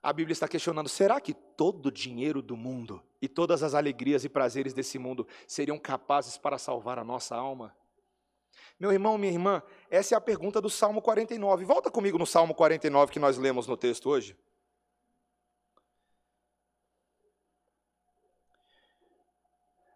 [0.00, 4.22] A Bíblia está questionando: será que todo o dinheiro do mundo e todas as alegrias
[4.22, 7.76] e prazeres desse mundo seriam capazes para salvar a nossa alma?
[8.78, 11.64] Meu irmão, minha irmã, essa é a pergunta do Salmo 49.
[11.64, 14.36] Volta comigo no Salmo 49 que nós lemos no texto hoje.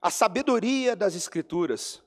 [0.07, 2.01] A sabedoria das Escrituras.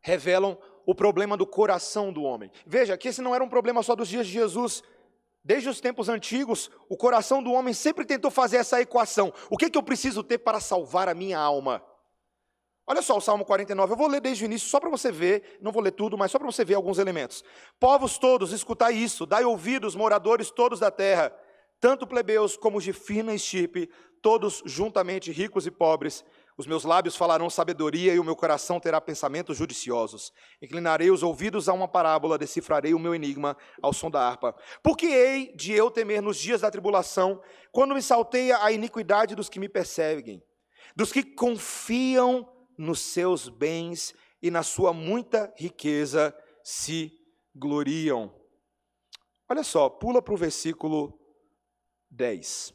[0.00, 2.50] Revelam o problema do coração do homem.
[2.66, 4.82] Veja que esse não era um problema só dos dias de Jesus.
[5.44, 9.70] Desde os tempos antigos, o coração do homem sempre tentou fazer essa equação: o que,
[9.70, 11.80] que eu preciso ter para salvar a minha alma?
[12.90, 15.60] Olha só o Salmo 49, eu vou ler desde o início só para você ver,
[15.60, 17.44] não vou ler tudo, mas só para você ver alguns elementos.
[17.78, 21.32] Povos todos, escutai isso, dai ouvidos, moradores todos da terra,
[21.78, 23.88] tanto plebeus como de fina estirpe,
[24.20, 26.24] todos juntamente ricos e pobres.
[26.56, 30.32] Os meus lábios falarão sabedoria e o meu coração terá pensamentos judiciosos.
[30.60, 34.52] Inclinarei os ouvidos a uma parábola, decifrarei o meu enigma ao som da harpa.
[34.82, 39.48] Porque hei de eu temer nos dias da tribulação, quando me salteia a iniquidade dos
[39.48, 40.42] que me perseguem,
[40.96, 42.48] dos que confiam
[42.80, 47.12] nos seus bens e na sua muita riqueza se
[47.54, 48.34] gloriam.
[49.46, 51.20] Olha só, pula para o versículo
[52.10, 52.72] 10.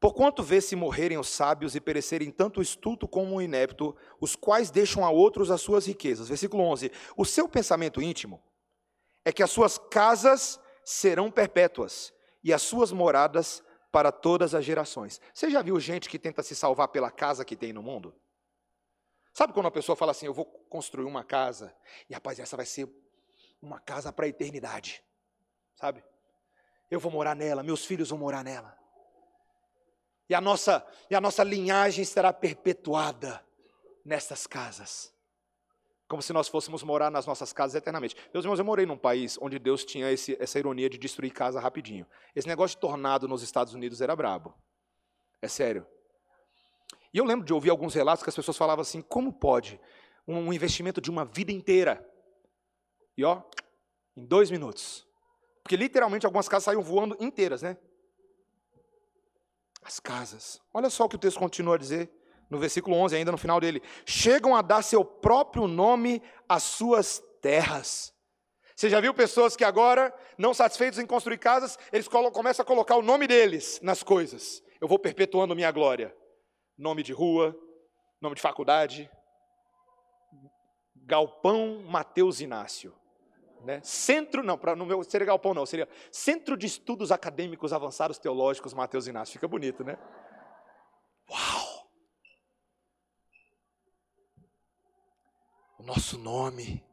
[0.00, 4.70] Porquanto vê-se morrerem os sábios e perecerem tanto o estulto como o inepto, os quais
[4.70, 6.28] deixam a outros as suas riquezas.
[6.28, 6.90] Versículo 11.
[7.16, 8.42] O seu pensamento íntimo
[9.24, 15.20] é que as suas casas serão perpétuas e as suas moradas para todas as gerações.
[15.32, 18.14] Você já viu gente que tenta se salvar pela casa que tem no mundo?
[19.32, 21.74] Sabe quando uma pessoa fala assim, eu vou construir uma casa,
[22.08, 22.88] e rapaz, essa vai ser
[23.60, 25.02] uma casa para a eternidade,
[25.76, 26.04] sabe?
[26.90, 28.76] Eu vou morar nela, meus filhos vão morar nela.
[30.28, 33.44] E a nossa, e a nossa linhagem será perpetuada
[34.04, 35.12] nessas casas.
[36.06, 38.16] Como se nós fôssemos morar nas nossas casas eternamente.
[38.32, 41.60] Meus irmãos, eu morei num país onde Deus tinha esse, essa ironia de destruir casa
[41.60, 42.06] rapidinho.
[42.34, 44.54] Esse negócio de tornado nos Estados Unidos era brabo.
[45.42, 45.86] É sério.
[47.12, 49.80] E eu lembro de ouvir alguns relatos que as pessoas falavam assim: como pode
[50.26, 52.06] um investimento de uma vida inteira?
[53.16, 53.42] E ó,
[54.16, 55.06] em dois minutos.
[55.62, 57.76] Porque literalmente algumas casas saíam voando inteiras, né?
[59.82, 60.60] As casas.
[60.72, 62.10] Olha só o que o texto continua a dizer
[62.50, 67.22] no versículo 11, ainda no final dele: chegam a dar seu próprio nome às suas
[67.40, 68.12] terras.
[68.76, 72.96] Você já viu pessoas que agora, não satisfeitos em construir casas, eles começam a colocar
[72.96, 74.62] o nome deles nas coisas.
[74.80, 76.14] Eu vou perpetuando minha glória
[76.78, 77.58] nome de rua,
[78.20, 79.10] nome de faculdade.
[80.94, 82.94] Galpão Mateus Inácio.
[83.64, 83.80] Né?
[83.82, 88.72] Centro, não, para no meu seria galpão não, seria Centro de Estudos Acadêmicos Avançados Teológicos
[88.72, 89.32] Mateus Inácio.
[89.32, 89.98] Fica bonito, né?
[91.28, 91.88] Uau!
[95.80, 96.86] O nosso nome.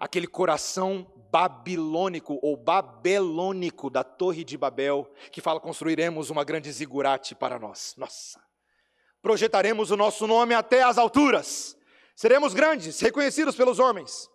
[0.00, 7.34] Aquele coração babilônico ou babelônico da Torre de Babel, que fala construiremos uma grande zigurate
[7.34, 7.94] para nós.
[7.96, 8.47] Nossa
[9.22, 11.76] projetaremos o nosso nome até as alturas.
[12.14, 14.28] Seremos grandes, reconhecidos pelos homens.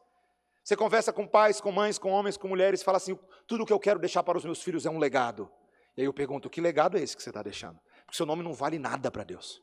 [0.64, 3.18] Você conversa com pais, com mães, com homens, com mulheres, fala assim:
[3.48, 5.52] tudo que eu quero deixar para os meus filhos é um legado.
[5.98, 7.80] E aí eu pergunto: que legado é esse que você está deixando?
[8.06, 9.62] Porque seu nome não vale nada para Deus.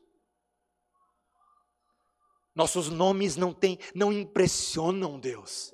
[2.53, 5.73] Nossos nomes não tem, não impressionam Deus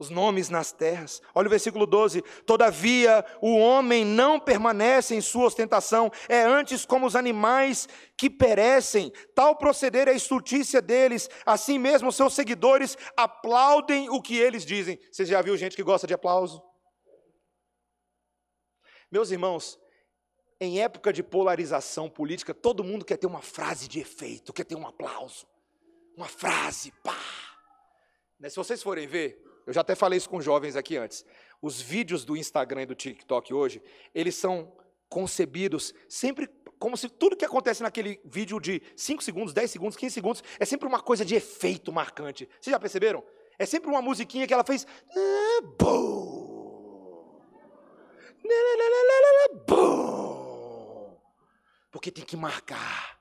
[0.00, 1.20] os nomes nas terras.
[1.34, 7.06] Olha o versículo 12: Todavia o homem não permanece em sua ostentação, é antes como
[7.06, 7.86] os animais
[8.16, 9.12] que perecem.
[9.34, 14.98] Tal proceder é a estultícia deles, assim mesmo seus seguidores aplaudem o que eles dizem.
[15.12, 16.62] Você já viu gente que gosta de aplauso?
[19.12, 19.78] Meus irmãos,
[20.58, 24.76] em época de polarização política, todo mundo quer ter uma frase de efeito, quer ter
[24.76, 25.46] um aplauso,
[26.16, 27.18] uma frase, pá.
[28.38, 31.24] Né, se vocês forem ver, eu já até falei isso com jovens aqui antes.
[31.60, 33.82] Os vídeos do Instagram e do TikTok hoje,
[34.14, 34.72] eles são
[35.08, 40.14] concebidos sempre como se tudo que acontece naquele vídeo de 5 segundos, 10 segundos, 15
[40.14, 42.48] segundos, é sempre uma coisa de efeito marcante.
[42.58, 43.22] Vocês já perceberam?
[43.58, 44.86] É sempre uma musiquinha que ela fez.
[51.90, 53.20] Porque tem que marcar.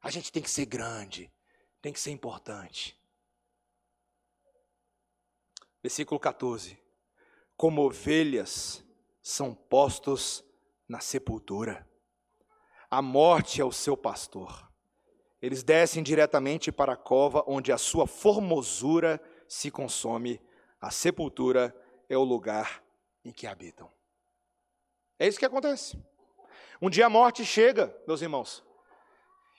[0.00, 1.32] A gente tem que ser grande.
[1.82, 2.96] Tem que ser importante.
[5.84, 6.78] Versículo 14:
[7.58, 8.82] Como ovelhas
[9.22, 10.42] são postos
[10.88, 11.86] na sepultura,
[12.90, 14.66] a morte é o seu pastor.
[15.42, 20.40] Eles descem diretamente para a cova onde a sua formosura se consome,
[20.80, 21.76] a sepultura
[22.08, 22.82] é o lugar
[23.22, 23.92] em que habitam.
[25.18, 26.02] É isso que acontece.
[26.80, 28.64] Um dia a morte chega, meus irmãos.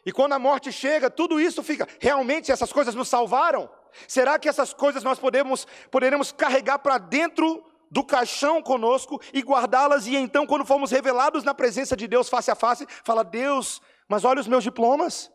[0.03, 1.87] E quando a morte chega, tudo isso fica.
[1.99, 3.69] Realmente essas coisas nos salvaram?
[4.07, 10.07] Será que essas coisas nós podemos, poderemos carregar para dentro do caixão conosco e guardá-las?
[10.07, 14.23] E então, quando formos revelados na presença de Deus face a face, fala: Deus, mas
[14.23, 15.31] olha os meus diplomas.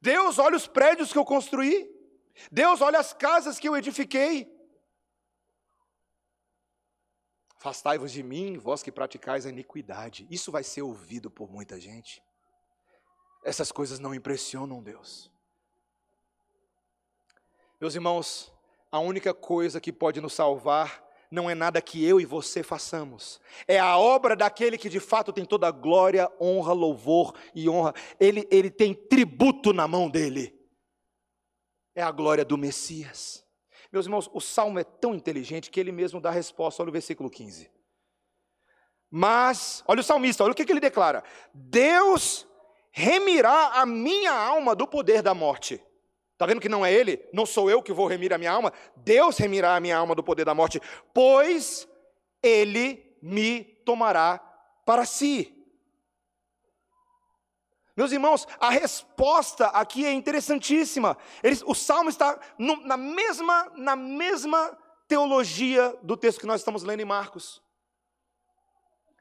[0.00, 1.88] Deus, olha os prédios que eu construí.
[2.50, 4.46] Deus, olha as casas que eu edifiquei.
[7.58, 10.26] Afastai-vos de mim, vós que praticais a iniquidade.
[10.30, 12.22] Isso vai ser ouvido por muita gente.
[13.44, 15.32] Essas coisas não impressionam Deus.
[17.80, 18.52] Meus irmãos,
[18.90, 23.40] a única coisa que pode nos salvar não é nada que eu e você façamos,
[23.66, 27.92] é a obra daquele que de fato tem toda a glória, honra, louvor e honra.
[28.18, 30.54] Ele, ele tem tributo na mão dele.
[31.94, 33.44] É a glória do Messias.
[33.92, 36.82] Meus irmãos, o salmo é tão inteligente que ele mesmo dá resposta.
[36.82, 37.70] Olha o versículo 15.
[39.10, 41.22] Mas, olha o salmista, olha o que, que ele declara:
[41.54, 42.46] Deus
[42.90, 45.82] remirá a minha alma do poder da morte.
[46.36, 47.26] Está vendo que não é ele?
[47.32, 48.70] Não sou eu que vou remir a minha alma.
[48.96, 50.78] Deus remirá a minha alma do poder da morte,
[51.14, 51.88] pois
[52.42, 54.38] ele me tomará
[54.84, 55.50] para si.
[57.96, 61.16] Meus irmãos, a resposta aqui é interessantíssima.
[61.42, 64.76] Eles, o salmo está no, na, mesma, na mesma
[65.08, 67.62] teologia do texto que nós estamos lendo em Marcos.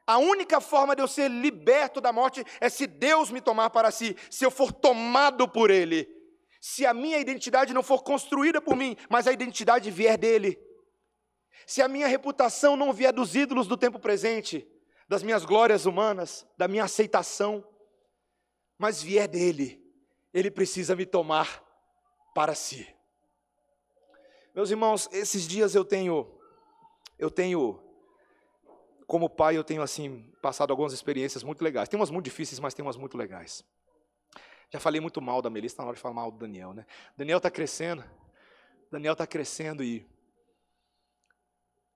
[0.06, 3.89] A única forma de eu ser liberto da morte é se Deus me tomar para
[3.89, 6.14] si, se eu for tomado por Ele
[6.67, 10.60] se a minha identidade não for construída por mim, mas a identidade vier dele.
[11.67, 14.67] Se a minha reputação não vier dos ídolos do tempo presente,
[15.08, 17.63] das minhas glórias humanas, da minha aceitação,
[18.80, 19.80] mas vier dele,
[20.34, 21.63] ele precisa me tomar
[22.34, 22.91] para si.
[24.56, 26.36] Meus irmãos, esses dias eu tenho
[27.19, 27.80] eu tenho
[29.06, 31.88] como pai eu tenho assim passado algumas experiências muito legais.
[31.88, 33.63] Tem umas muito difíceis, mas tem umas muito legais.
[34.76, 36.86] Já falei muito mal da Melissa, na hora de falar mal do Daniel, né?
[37.16, 38.04] Daniel está crescendo.
[38.92, 40.06] Daniel está crescendo e,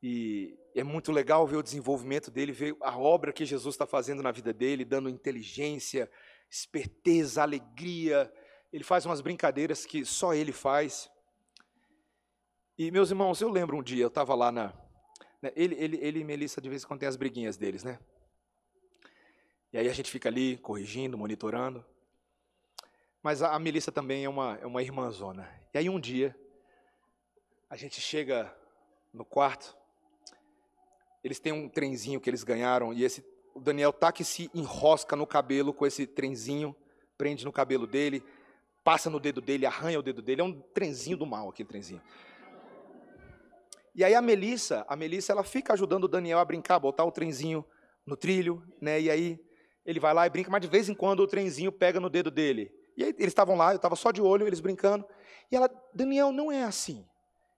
[0.02, 4.24] e é muito legal ver o desenvolvimento dele, ver a obra que Jesus está fazendo
[4.24, 6.10] na vida dele, dando inteligência,
[6.50, 8.32] esperteza, alegria.
[8.72, 11.12] Ele faz umas brincadeiras que só ele faz.
[12.78, 14.74] E, meus irmãos, eu lembro um dia, eu estava lá na.
[15.42, 18.00] Né, ele, ele, ele e Melissa, de vez em quando, tem as briguinhas deles, né?
[19.74, 21.86] E aí a gente fica ali corrigindo, monitorando.
[23.22, 25.50] Mas a Melissa também é uma, é uma irmãzona.
[25.74, 26.36] E aí um dia,
[27.70, 28.54] a gente chega
[29.14, 29.76] no quarto,
[31.24, 35.16] eles têm um trenzinho que eles ganharam, e esse, o Daniel tá que se enrosca
[35.16, 36.76] no cabelo com esse trenzinho,
[37.18, 38.24] prende no cabelo dele,
[38.84, 42.02] passa no dedo dele, arranha o dedo dele, é um trenzinho do mal aquele trenzinho.
[43.94, 47.12] E aí a Melissa, a Melissa, ela fica ajudando o Daniel a brincar, botar o
[47.12, 47.66] trenzinho
[48.06, 49.02] no trilho, né?
[49.02, 49.40] E aí
[49.86, 52.32] ele vai lá e brinca, mas de vez em quando o trenzinho pega no dedo
[52.32, 52.72] dele.
[53.00, 55.08] E aí, eles estavam lá, eu estava só de olho, eles brincando.
[55.50, 57.08] E ela, Daniel, não é assim.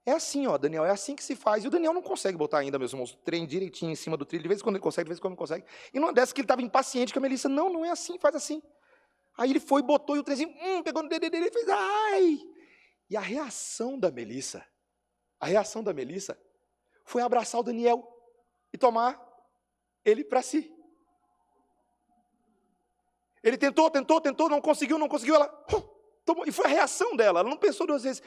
[0.05, 1.63] É assim, ó, Daniel, é assim que se faz.
[1.63, 4.23] E o Daniel não consegue botar ainda, meus irmãos, o trem direitinho em cima do
[4.23, 4.43] trilho.
[4.43, 5.65] De vez em quando ele consegue, de vez em quando não consegue.
[5.91, 8.35] E numa dessas que ele estava impaciente com a Melissa, não, não é assim, faz
[8.35, 8.61] assim.
[9.35, 12.39] Aí ele foi, botou e o trenzinho, hum, pegou no dedo dele e fez, ai!
[13.09, 14.63] E a reação da Melissa,
[15.39, 16.39] a reação da Melissa
[17.03, 18.07] foi abraçar o Daniel
[18.71, 19.19] e tomar
[20.05, 20.71] ele para si.
[23.43, 25.35] Ele tentou, tentou, tentou, não conseguiu, não conseguiu.
[25.35, 25.47] Ela
[26.25, 27.39] tomou, e foi a reação dela.
[27.39, 28.21] Ela não pensou duas vezes.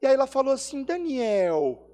[0.00, 1.86] E aí ela falou assim: Daniel.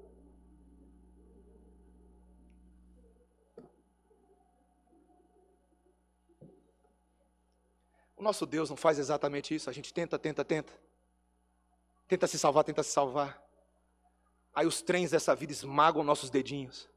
[8.15, 9.69] O nosso Deus não faz exatamente isso.
[9.69, 10.73] A gente tenta, tenta, tenta.
[12.07, 13.41] Tenta se salvar, tenta se salvar.
[14.55, 16.89] Aí os trens dessa vida esmagam nossos dedinhos.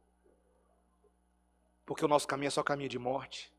[1.84, 3.49] Porque o nosso caminho é só caminho de morte.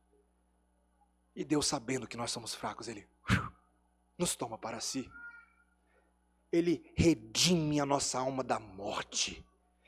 [1.36, 3.08] E Deus, sabendo que nós somos fracos, Ele
[4.18, 5.10] nos toma para si.
[6.52, 9.46] Ele redime a nossa alma da morte.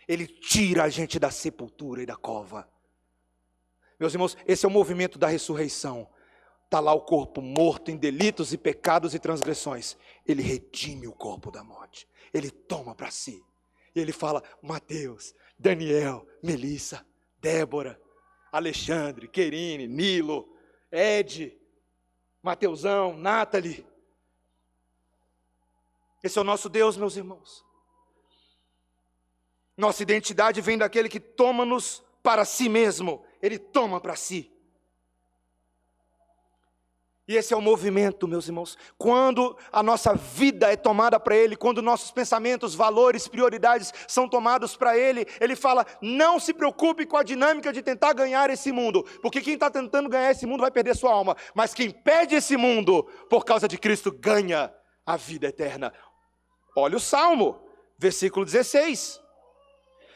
[0.07, 2.67] Ele tira a gente da sepultura e da cova.
[3.99, 6.09] Meus irmãos, esse é o movimento da ressurreição.
[6.65, 9.95] Está lá o corpo morto em delitos e pecados e transgressões.
[10.25, 12.07] Ele redime o corpo da morte.
[12.33, 13.43] Ele toma para si.
[13.95, 17.05] E ele fala: Mateus, Daniel, Melissa,
[17.39, 18.01] Débora,
[18.51, 20.52] Alexandre, Querine, Nilo,
[20.93, 21.59] Ed,
[22.43, 23.83] Mateusão, Nathalie.
[26.23, 27.65] Esse é o nosso Deus, meus irmãos.
[29.75, 34.52] Nossa identidade vem daquele que toma-nos para si mesmo, ele toma para si.
[37.25, 38.77] E esse é o movimento, meus irmãos.
[38.97, 44.75] Quando a nossa vida é tomada para Ele, quando nossos pensamentos, valores, prioridades são tomados
[44.75, 49.03] para Ele, Ele fala: não se preocupe com a dinâmica de tentar ganhar esse mundo,
[49.21, 52.57] porque quem está tentando ganhar esse mundo vai perder sua alma, mas quem perde esse
[52.57, 54.73] mundo por causa de Cristo ganha
[55.05, 55.93] a vida eterna.
[56.75, 57.61] Olha o Salmo,
[57.97, 59.21] versículo 16.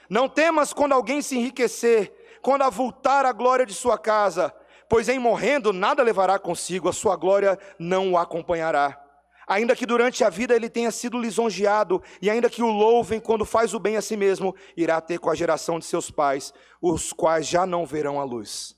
[0.10, 4.54] Não temas quando alguém se enriquecer, quando avultar a glória de sua casa
[4.90, 9.04] pois em morrendo nada levará consigo, a sua glória não o acompanhará.
[9.48, 13.46] Ainda que durante a vida ele tenha sido lisonjeado, e ainda que o louvem quando
[13.46, 17.14] faz o bem a si mesmo, irá ter com a geração de seus pais, os
[17.14, 18.76] quais já não verão a luz.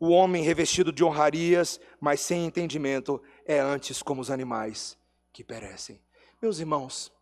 [0.00, 4.96] O homem revestido de honrarias, mas sem entendimento, é antes como os animais
[5.30, 6.00] que perecem.
[6.40, 7.12] Meus irmãos,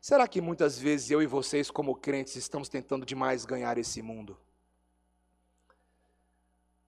[0.00, 4.36] será que muitas vezes eu e vocês, como crentes, estamos tentando demais ganhar esse mundo?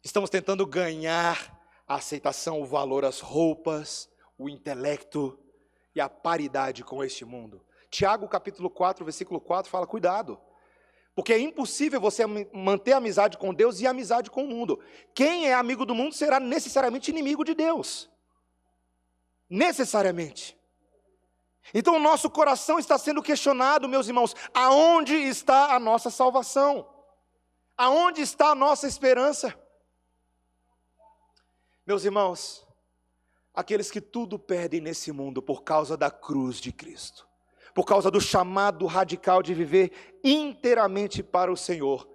[0.02, 5.38] Estamos tentando ganhar a aceitação, o valor, as roupas, o intelecto
[5.94, 7.64] e a paridade com este mundo.
[7.90, 10.40] Tiago capítulo 4, versículo 4 fala: cuidado.
[11.14, 14.78] Porque é impossível você manter amizade com Deus e amizade com o mundo.
[15.12, 18.08] Quem é amigo do mundo será necessariamente inimigo de Deus.
[19.50, 20.56] Necessariamente.
[21.74, 26.88] Então o nosso coração está sendo questionado, meus irmãos, aonde está a nossa salvação?
[27.76, 29.58] Aonde está a nossa esperança?
[31.88, 32.68] Meus irmãos,
[33.54, 37.26] aqueles que tudo perdem nesse mundo por causa da cruz de Cristo,
[37.74, 42.06] por causa do chamado radical de viver inteiramente para o Senhor,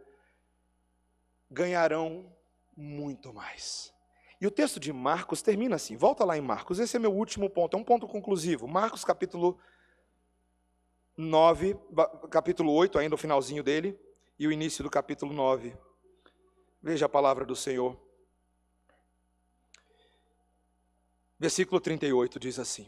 [1.50, 2.32] ganharão
[2.78, 3.92] muito mais.
[4.40, 7.50] E o texto de Marcos termina assim, volta lá em Marcos, esse é meu último
[7.50, 8.68] ponto, é um ponto conclusivo.
[8.68, 9.58] Marcos capítulo
[11.18, 11.76] 9,
[12.30, 14.00] capítulo 8, ainda o finalzinho dele,
[14.38, 15.76] e o início do capítulo 9.
[16.80, 18.03] Veja a palavra do Senhor.
[21.44, 22.88] Versículo 38 diz assim: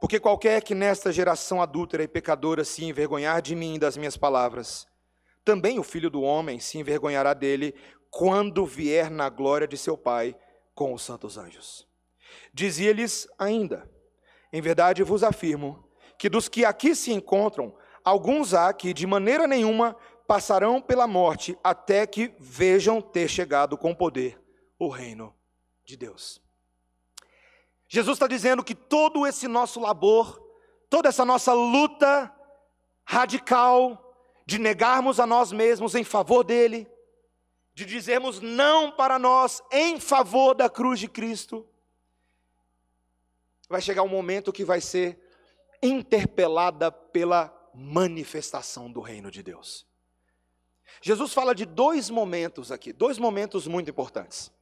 [0.00, 4.16] Porque qualquer que nesta geração adúltera e pecadora se envergonhar de mim e das minhas
[4.16, 4.86] palavras,
[5.44, 7.74] também o filho do homem se envergonhará dele
[8.08, 10.32] quando vier na glória de seu Pai
[10.76, 11.88] com os santos anjos.
[12.54, 13.90] Dizia-lhes ainda:
[14.52, 19.48] Em verdade vos afirmo que dos que aqui se encontram, alguns há que de maneira
[19.48, 19.96] nenhuma
[20.28, 24.40] passarão pela morte até que vejam ter chegado com poder
[24.78, 25.36] o reino
[25.88, 26.40] de Deus.
[27.88, 30.38] Jesus está dizendo que todo esse nosso labor,
[30.90, 32.30] toda essa nossa luta
[33.06, 34.14] radical
[34.44, 36.86] de negarmos a nós mesmos em favor dele,
[37.72, 41.66] de dizermos não para nós em favor da cruz de Cristo,
[43.66, 45.18] vai chegar um momento que vai ser
[45.82, 49.86] interpelada pela manifestação do reino de Deus.
[51.00, 54.52] Jesus fala de dois momentos aqui, dois momentos muito importantes.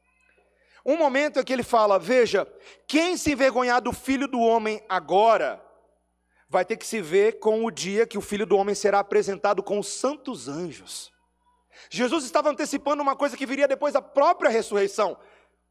[0.87, 2.47] Um momento é que ele fala: Veja,
[2.87, 5.61] quem se envergonhar do filho do homem agora,
[6.49, 9.65] vai ter que se ver com o dia que o filho do homem será apresentado
[9.65, 11.13] com os santos anjos.
[11.91, 15.19] Jesus estava antecipando uma coisa que viria depois da própria ressurreição: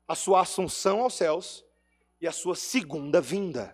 [0.06, 1.66] a sua assunção aos céus
[2.20, 3.74] e a sua segunda vinda.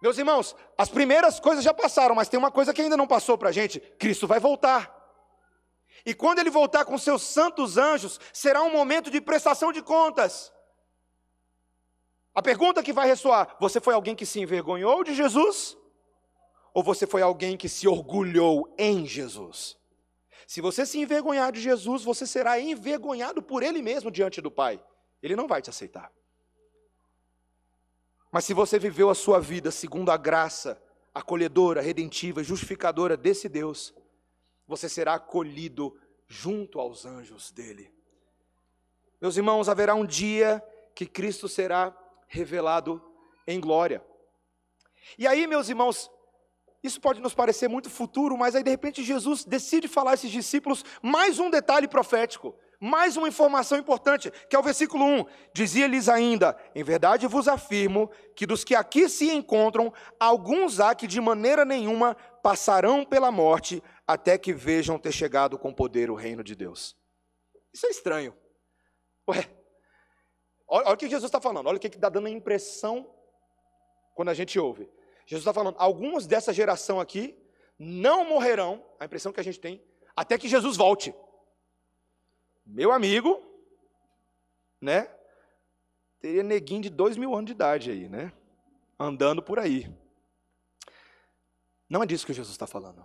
[0.00, 3.36] Meus irmãos, as primeiras coisas já passaram, mas tem uma coisa que ainda não passou
[3.36, 4.97] para a gente: Cristo vai voltar.
[6.04, 10.52] E quando ele voltar com seus santos anjos, será um momento de prestação de contas.
[12.34, 15.76] A pergunta que vai ressoar: você foi alguém que se envergonhou de Jesus?
[16.72, 19.76] Ou você foi alguém que se orgulhou em Jesus?
[20.46, 24.82] Se você se envergonhar de Jesus, você será envergonhado por Ele mesmo diante do Pai.
[25.22, 26.12] Ele não vai te aceitar.
[28.30, 30.80] Mas se você viveu a sua vida segundo a graça
[31.14, 33.94] acolhedora, redentiva, justificadora desse Deus,
[34.68, 37.90] você será acolhido junto aos anjos dele.
[39.18, 40.62] Meus irmãos, haverá um dia
[40.94, 41.96] que Cristo será
[42.28, 43.02] revelado
[43.46, 44.04] em glória.
[45.16, 46.10] E aí, meus irmãos,
[46.82, 50.30] isso pode nos parecer muito futuro, mas aí de repente Jesus decide falar a esses
[50.30, 55.24] discípulos mais um detalhe profético, mais uma informação importante, que é o versículo 1.
[55.52, 61.06] Dizia-lhes ainda: Em verdade vos afirmo que dos que aqui se encontram, alguns há que
[61.06, 66.42] de maneira nenhuma passarão pela morte, até que vejam ter chegado com poder o reino
[66.42, 66.96] de Deus.
[67.72, 68.34] Isso é estranho.
[69.28, 69.48] Ué,
[70.66, 73.08] olha, olha o que Jesus está falando, olha o que está dando a impressão
[74.14, 74.90] quando a gente ouve.
[75.26, 77.36] Jesus está falando, alguns dessa geração aqui
[77.78, 79.82] não morrerão, a impressão que a gente tem,
[80.16, 81.14] até que Jesus volte.
[82.66, 83.42] Meu amigo,
[84.80, 85.08] né?
[86.20, 88.32] Teria neguinho de dois mil anos de idade aí, né?
[88.98, 89.88] Andando por aí.
[91.88, 93.04] Não é disso que Jesus está falando.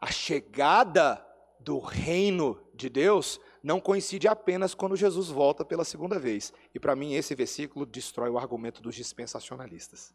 [0.00, 1.24] A chegada
[1.58, 6.52] do reino de Deus não coincide apenas quando Jesus volta pela segunda vez.
[6.74, 10.14] E para mim, esse versículo destrói o argumento dos dispensacionalistas.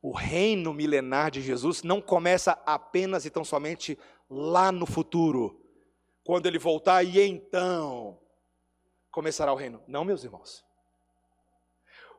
[0.00, 3.98] O reino milenar de Jesus não começa apenas e tão somente
[4.30, 5.60] lá no futuro,
[6.22, 8.20] quando ele voltar e então
[9.10, 9.82] começará o reino.
[9.88, 10.64] Não, meus irmãos.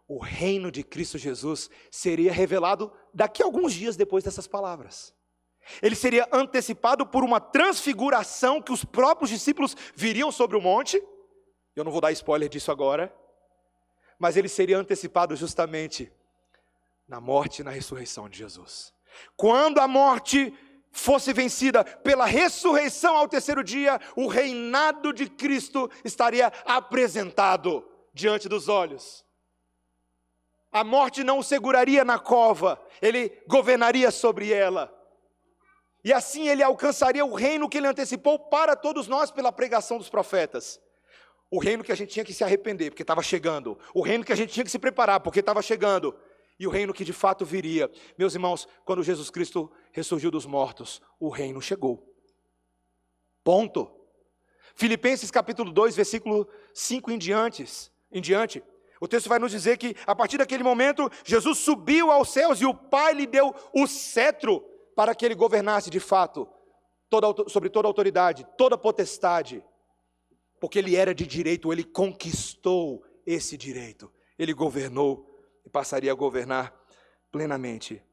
[0.09, 5.13] O reino de Cristo Jesus seria revelado daqui a alguns dias depois dessas palavras.
[5.83, 10.99] Ele seria antecipado por uma transfiguração que os próprios discípulos viriam sobre o monte.
[11.75, 13.15] Eu não vou dar spoiler disso agora.
[14.17, 16.11] Mas ele seria antecipado justamente
[17.07, 18.91] na morte e na ressurreição de Jesus.
[19.37, 20.51] Quando a morte
[20.91, 28.67] fosse vencida pela ressurreição ao terceiro dia, o reinado de Cristo estaria apresentado diante dos
[28.67, 29.28] olhos.
[30.71, 34.95] A morte não o seguraria na cova, ele governaria sobre ela.
[36.03, 40.09] E assim ele alcançaria o reino que ele antecipou para todos nós pela pregação dos
[40.09, 40.79] profetas.
[41.51, 43.77] O reino que a gente tinha que se arrepender, porque estava chegando.
[43.93, 46.15] O reino que a gente tinha que se preparar, porque estava chegando.
[46.59, 47.89] E o reino que de fato viria.
[48.17, 52.13] Meus irmãos, quando Jesus Cristo ressurgiu dos mortos, o reino chegou.
[53.43, 53.91] Ponto.
[54.75, 57.65] Filipenses capítulo 2, versículo 5 em diante,
[58.11, 58.63] em diante.
[58.99, 62.65] O texto vai nos dizer que a partir daquele momento, Jesus subiu aos céus e
[62.65, 64.61] o Pai lhe deu o cetro
[64.95, 66.47] para que ele governasse de fato
[67.09, 69.63] toda, sobre toda autoridade, toda potestade,
[70.59, 75.33] porque ele era de direito, ele conquistou esse direito, ele governou
[75.65, 76.77] e passaria a governar
[77.31, 78.03] plenamente.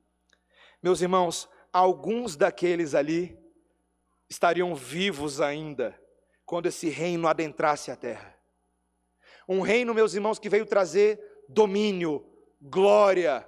[0.80, 3.36] Meus irmãos, alguns daqueles ali
[4.28, 6.00] estariam vivos ainda
[6.44, 8.35] quando esse reino adentrasse a terra.
[9.48, 12.24] Um reino, meus irmãos, que veio trazer domínio,
[12.60, 13.46] glória,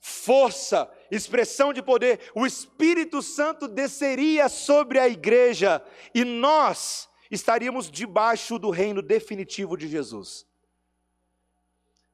[0.00, 8.58] força, expressão de poder, o Espírito Santo desceria sobre a igreja e nós estaríamos debaixo
[8.58, 10.46] do reino definitivo de Jesus.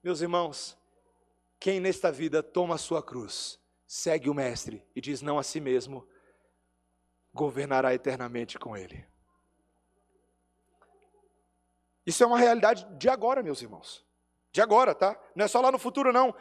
[0.02, 0.76] Meus irmãos,
[1.60, 5.60] quem nesta vida toma a sua cruz, segue o Mestre e diz não a si
[5.60, 6.08] mesmo,
[7.32, 9.04] governará eternamente com Ele.
[12.06, 14.04] Isso é uma realidade de agora, meus irmãos.
[14.52, 15.18] De agora, tá?
[15.34, 16.34] Não é só lá no futuro, não.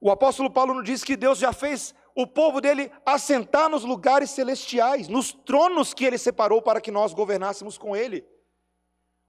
[0.00, 4.30] O apóstolo Paulo nos diz que Deus já fez o povo dele assentar nos lugares
[4.30, 8.26] celestiais, nos tronos que ele separou para que nós governássemos com ele.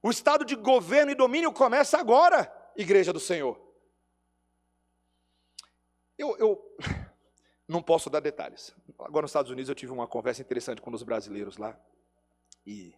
[0.01, 3.59] O estado de governo e domínio começa agora, igreja do Senhor.
[6.17, 6.75] Eu, eu
[7.67, 8.73] não posso dar detalhes.
[8.99, 11.77] Agora nos Estados Unidos eu tive uma conversa interessante com os brasileiros lá.
[12.65, 12.95] E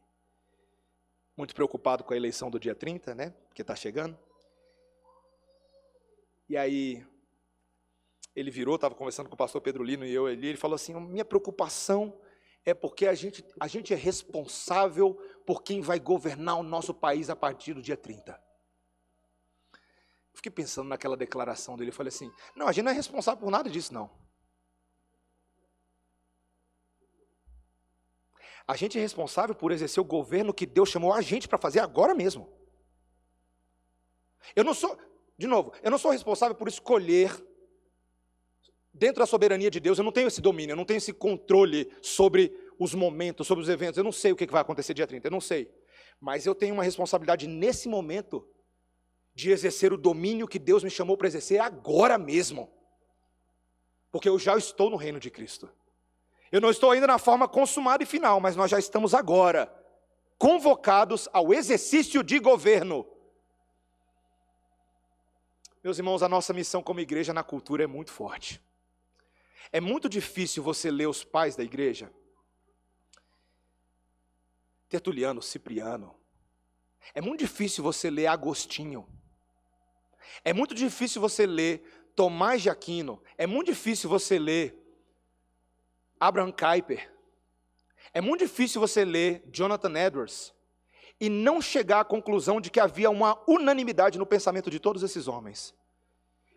[1.39, 3.33] muito preocupado com a eleição do dia 30, né?
[3.47, 4.19] Porque está chegando.
[6.49, 7.05] E aí
[8.35, 10.93] ele virou, estava conversando com o pastor Pedro Lino e eu ali, ele falou assim:
[10.99, 12.19] minha preocupação
[12.65, 15.13] é porque a gente, a gente é responsável
[15.45, 18.37] por quem vai governar o nosso país a partir do dia 30.
[20.33, 23.49] Fiquei pensando naquela declaração dele, eu falei assim: não, a gente não é responsável por
[23.49, 24.11] nada disso, não.
[28.69, 31.79] A gente é responsável por exercer o governo que Deus chamou a gente para fazer
[31.79, 32.47] agora mesmo.
[34.55, 34.95] Eu não sou,
[35.35, 37.31] de novo, eu não sou responsável por escolher
[38.99, 41.89] Dentro da soberania de Deus, eu não tenho esse domínio, eu não tenho esse controle
[42.01, 43.97] sobre os momentos, sobre os eventos.
[43.97, 45.71] Eu não sei o que vai acontecer dia 30, eu não sei.
[46.19, 48.45] Mas eu tenho uma responsabilidade nesse momento
[49.33, 52.69] de exercer o domínio que Deus me chamou para exercer agora mesmo.
[54.11, 55.71] Porque eu já estou no reino de Cristo.
[56.51, 59.73] Eu não estou ainda na forma consumada e final, mas nós já estamos agora
[60.37, 63.05] convocados ao exercício de governo.
[65.83, 68.61] Meus irmãos, a nossa missão como igreja na cultura é muito forte.
[69.71, 72.11] É muito difícil você ler os pais da igreja.
[74.87, 76.15] Tertuliano, Cipriano.
[77.13, 79.07] É muito difícil você ler Agostinho.
[80.43, 83.21] É muito difícil você ler Tomás de Aquino.
[83.37, 84.78] É muito difícil você ler
[86.19, 87.09] Abraham Kuyper.
[88.13, 90.53] É muito difícil você ler Jonathan Edwards
[91.19, 95.27] e não chegar à conclusão de que havia uma unanimidade no pensamento de todos esses
[95.27, 95.73] homens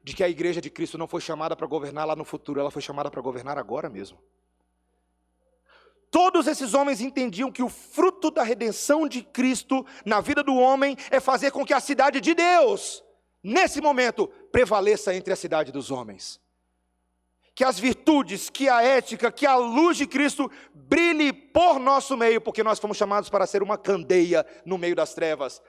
[0.03, 2.71] de que a igreja de Cristo não foi chamada para governar lá no futuro, ela
[2.71, 4.19] foi chamada para governar agora mesmo.
[6.11, 10.97] Todos esses homens entendiam que o fruto da redenção de Cristo na vida do homem
[11.11, 13.03] é fazer com que a cidade de Deus,
[13.43, 16.42] nesse momento, prevaleça entre a cidade dos homens.
[17.63, 22.41] Que as virtudes, que a ética, que a luz de Cristo brilhe por nosso meio,
[22.41, 25.63] porque nós fomos chamados para ser uma candeia no meio das trevas.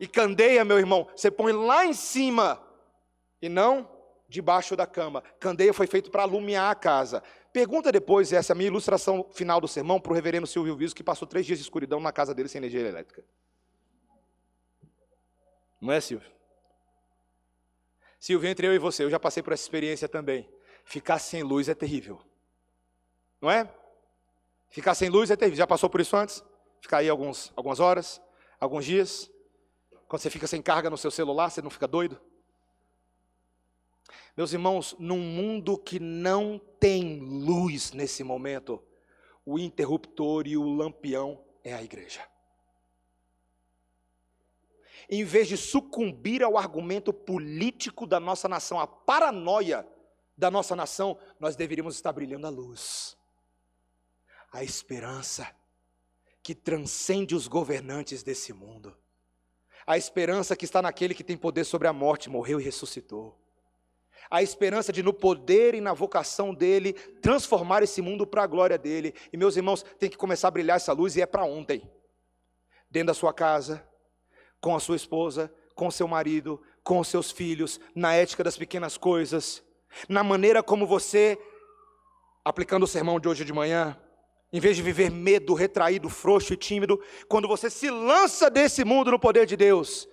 [0.00, 2.58] E candeia, meu irmão, você põe lá em cima
[3.42, 3.86] e não
[4.26, 5.22] debaixo da cama.
[5.38, 7.22] Candeia foi feito para alumiar a casa.
[7.52, 10.96] Pergunta depois, essa é a minha ilustração final do sermão, para o reverendo Silvio Viso,
[10.96, 13.22] que passou três dias de escuridão na casa dele sem energia elétrica.
[15.78, 16.32] Não é, Silvio?
[18.18, 20.48] Silvio, entre eu e você, eu já passei por essa experiência também.
[20.88, 22.18] Ficar sem luz é terrível.
[23.42, 23.70] Não é?
[24.70, 25.58] Ficar sem luz é terrível.
[25.58, 26.42] Já passou por isso antes?
[26.80, 28.22] Ficar aí alguns, algumas horas,
[28.58, 29.30] alguns dias?
[30.08, 32.18] Quando você fica sem carga no seu celular, você não fica doido?
[34.34, 38.82] Meus irmãos, num mundo que não tem luz nesse momento,
[39.44, 42.26] o interruptor e o lampião é a igreja.
[45.10, 49.86] Em vez de sucumbir ao argumento político da nossa nação, a paranoia
[50.38, 53.18] da nossa nação, nós deveríamos estar brilhando a luz.
[54.50, 55.46] A esperança
[56.42, 58.96] que transcende os governantes desse mundo.
[59.86, 63.38] A esperança que está naquele que tem poder sobre a morte, morreu e ressuscitou
[64.30, 68.76] a esperança de, no poder e na vocação dele, transformar esse mundo para a glória
[68.76, 69.14] dele.
[69.32, 71.88] E meus irmãos, tem que começar a brilhar essa luz e é para ontem.
[72.90, 73.86] Dentro da sua casa,
[74.60, 79.62] com a sua esposa, com seu marido, com seus filhos, na ética das pequenas coisas,
[80.08, 81.38] na maneira como você,
[82.44, 83.98] aplicando o sermão de hoje de manhã,
[84.52, 89.10] em vez de viver medo, retraído, frouxo e tímido, quando você se lança desse mundo
[89.10, 90.08] no poder de Deus,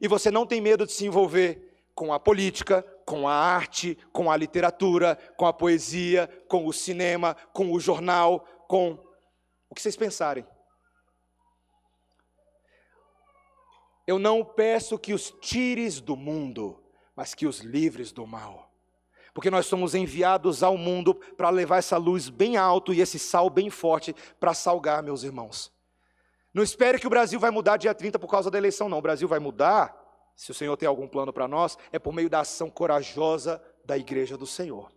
[0.00, 4.30] e você não tem medo de se envolver com a política, com a arte, com
[4.30, 8.98] a literatura, com a poesia, com o cinema, com o jornal, com
[9.68, 10.46] o que vocês pensarem.
[14.06, 16.82] Eu não peço que os tires do mundo,
[17.16, 18.67] mas que os livres do mal.
[19.38, 23.48] Porque nós somos enviados ao mundo para levar essa luz bem alto e esse sal
[23.48, 25.72] bem forte para salgar, meus irmãos.
[26.52, 28.98] Não espere que o Brasil vai mudar dia 30 por causa da eleição, não.
[28.98, 29.96] O Brasil vai mudar
[30.34, 33.96] se o Senhor tem algum plano para nós, é por meio da ação corajosa da
[33.96, 34.90] igreja do Senhor,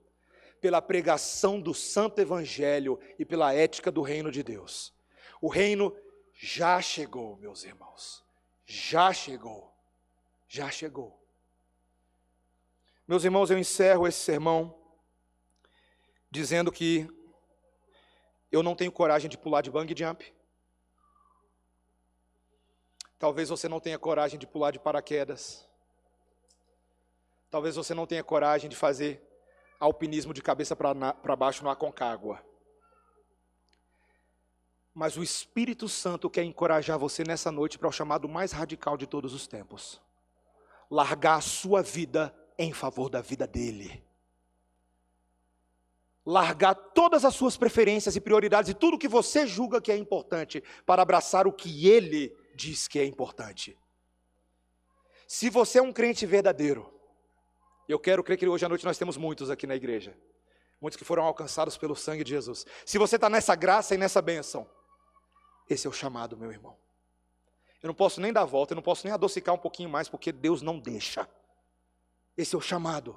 [0.59, 4.91] pela pregação do santo evangelho e pela ética do reino de Deus.
[5.39, 5.95] O reino
[6.33, 8.25] já chegou, meus irmãos.
[8.65, 9.71] Já chegou.
[10.47, 11.20] Já chegou.
[13.11, 14.73] Meus irmãos, eu encerro esse sermão
[16.29, 17.05] dizendo que
[18.49, 20.33] eu não tenho coragem de pular de bang jump.
[23.19, 25.67] Talvez você não tenha coragem de pular de paraquedas.
[27.49, 29.21] Talvez você não tenha coragem de fazer
[29.77, 32.41] alpinismo de cabeça para baixo no Aconcagua.
[34.93, 39.05] Mas o Espírito Santo quer encorajar você nessa noite para o chamado mais radical de
[39.05, 39.99] todos os tempos:
[40.89, 44.03] largar a sua vida em favor da vida dele.
[46.25, 50.63] Largar todas as suas preferências e prioridades e tudo que você julga que é importante
[50.85, 53.77] para abraçar o que ele diz que é importante.
[55.27, 56.93] Se você é um crente verdadeiro,
[57.87, 60.15] eu quero crer que hoje à noite nós temos muitos aqui na igreja,
[60.79, 62.65] muitos que foram alcançados pelo sangue de Jesus.
[62.85, 64.69] Se você está nessa graça e nessa bênção,
[65.69, 66.77] esse é o chamado, meu irmão.
[67.81, 70.31] Eu não posso nem dar volta, eu não posso nem adocicar um pouquinho mais, porque
[70.31, 71.27] Deus não deixa.
[72.37, 73.15] Esse é o chamado.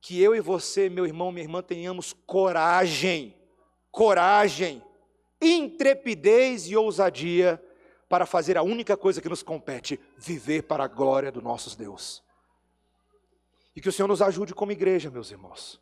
[0.00, 3.36] Que eu e você, meu irmão, minha irmã, tenhamos coragem,
[3.90, 4.82] coragem,
[5.40, 7.62] intrepidez e ousadia
[8.08, 12.22] para fazer a única coisa que nos compete: viver para a glória do nosso Deus.
[13.74, 15.80] E que o Senhor nos ajude como igreja, meus irmãos,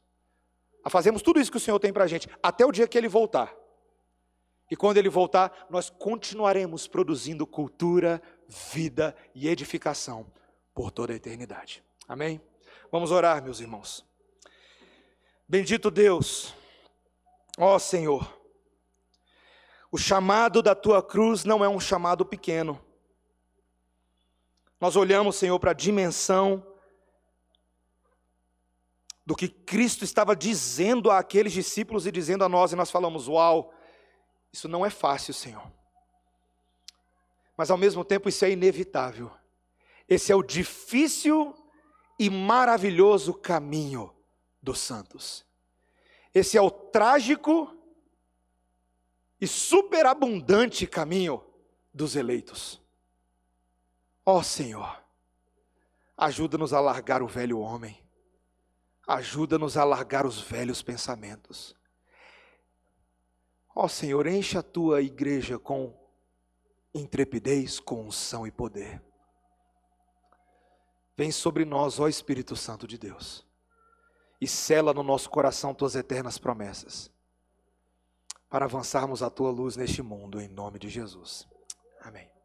[0.84, 2.98] a fazermos tudo isso que o Senhor tem para a gente, até o dia que
[2.98, 3.54] Ele voltar.
[4.70, 10.26] E quando Ele voltar, nós continuaremos produzindo cultura, vida e edificação
[10.74, 11.82] por toda a eternidade.
[12.08, 12.40] Amém?
[12.90, 14.02] Vamos orar, meus irmãos.
[15.46, 16.54] Bendito Deus,
[17.58, 18.34] ó Senhor.
[19.92, 22.82] O chamado da tua cruz não é um chamado pequeno.
[24.80, 26.66] Nós olhamos, Senhor, para a dimensão
[29.26, 33.74] do que Cristo estava dizendo àqueles discípulos e dizendo a nós, e nós falamos: Uau,
[34.50, 35.70] isso não é fácil, Senhor.
[37.54, 39.30] Mas ao mesmo tempo isso é inevitável.
[40.08, 41.54] Esse é o difícil
[42.18, 44.12] e maravilhoso caminho
[44.60, 45.46] dos santos.
[46.34, 47.74] Esse é o trágico
[49.40, 51.44] e superabundante caminho
[51.94, 52.80] dos eleitos.
[54.26, 55.02] Ó oh, Senhor,
[56.16, 58.02] ajuda-nos a largar o velho homem,
[59.06, 61.74] ajuda-nos a largar os velhos pensamentos.
[63.74, 65.96] Ó oh, Senhor, enche a tua igreja com
[66.92, 69.00] intrepidez, com unção e poder.
[71.18, 73.44] Vem sobre nós, ó Espírito Santo de Deus,
[74.40, 77.10] e cela no nosso coração tuas eternas promessas
[78.48, 81.44] para avançarmos a tua luz neste mundo, em nome de Jesus.
[82.00, 82.37] Amém.